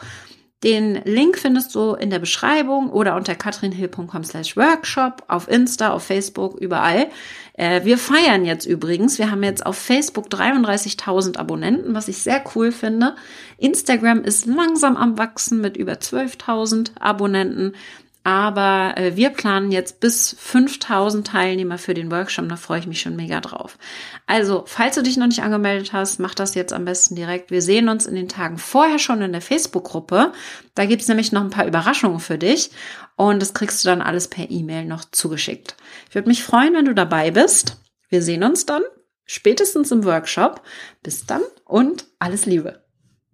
Den 0.63 1.01
Link 1.05 1.39
findest 1.39 1.75
du 1.75 1.95
in 1.95 2.11
der 2.11 2.19
Beschreibung 2.19 2.91
oder 2.91 3.17
unter 3.17 3.35
katrinhill.com 3.35 4.25
slash 4.25 4.59
workshop 4.59 5.25
auf 5.27 5.49
Insta, 5.49 5.93
auf 5.93 6.03
Facebook, 6.03 6.59
überall. 6.61 7.09
Äh, 7.55 7.85
wir 7.85 7.97
feiern 7.97 8.45
jetzt 8.45 8.67
übrigens. 8.67 9.19
Wir 9.19 9.31
haben 9.31 9.43
jetzt 9.43 9.65
auf 9.65 9.77
Facebook 9.77 10.29
33.000 10.29 11.39
Abonnenten, 11.39 11.95
was 11.95 12.09
ich 12.09 12.19
sehr 12.19 12.45
cool 12.55 12.73
finde. 12.73 13.15
Instagram 13.57 14.23
ist 14.23 14.45
langsam 14.45 14.99
am 14.99 15.17
Wachsen 15.17 15.63
mit 15.63 15.79
über 15.79 15.95
12.000 15.95 17.01
Abonnenten. 17.01 17.73
Aber 18.23 18.95
äh, 18.99 19.17
wir 19.17 19.31
planen 19.31 19.73
jetzt 19.73 20.01
bis 20.01 20.37
5000 20.39 21.27
Teilnehmer 21.27 21.79
für 21.79 21.95
den 21.95 22.11
Workshop. 22.11 22.49
Da 22.49 22.57
freue 22.57 22.81
ich 22.81 22.87
mich 22.87 23.01
schon 23.01 23.17
mega 23.17 23.41
drauf. 23.41 23.79
Also, 24.27 24.65
falls 24.67 24.95
du 24.95 25.03
dich 25.03 25.17
noch 25.17 25.27
nicht 25.27 25.43
angemeldet 25.43 25.95
hast, 25.95 26.21
mach 26.21 26.35
das 26.35 26.55
jetzt 26.55 26.75
am 26.75 26.85
besten 26.85 27.15
direkt. 27.15 27.51
Wir 27.51 27.63
sehen 27.63 27.89
uns 27.89 28.05
in 28.05 28.15
den 28.15 28.29
Tagen 28.29 28.59
vorher 28.59 28.99
schon 28.99 29.23
in 29.23 29.33
der 29.33 29.41
Facebook-Gruppe. 29.41 30.33
Da 30.75 30.85
gibt's 30.85 31.09
nämlich 31.09 31.33
noch 31.33 31.41
ein 31.41 31.51
paar 31.51 31.67
Überraschungen 31.67 32.21
für 32.21 32.37
dich. 32.37 32.71
Und 33.17 33.41
das 33.41 33.55
kriegst 33.55 33.85
du 33.85 33.89
dann 33.89 34.03
alles 34.03 34.29
per 34.29 34.51
E-Mail 34.51 34.85
noch 34.85 35.05
zugeschickt. 35.11 35.77
Ich 36.09 36.15
würde 36.15 36.29
mich 36.29 36.45
freuen, 36.45 36.75
wenn 36.75 36.85
du 36.85 36.95
dabei 36.95 37.31
bist. 37.31 37.79
Wir 38.11 38.23
sehen 38.23 38.45
uns 38.45 38.67
dann 38.67 38.83
spätestens 39.25 39.93
im 39.93 40.05
Workshop. 40.05 40.61
Bis 41.03 41.25
dann 41.25 41.43
und 41.65 42.05
alles 42.19 42.45
Liebe. 42.45 42.80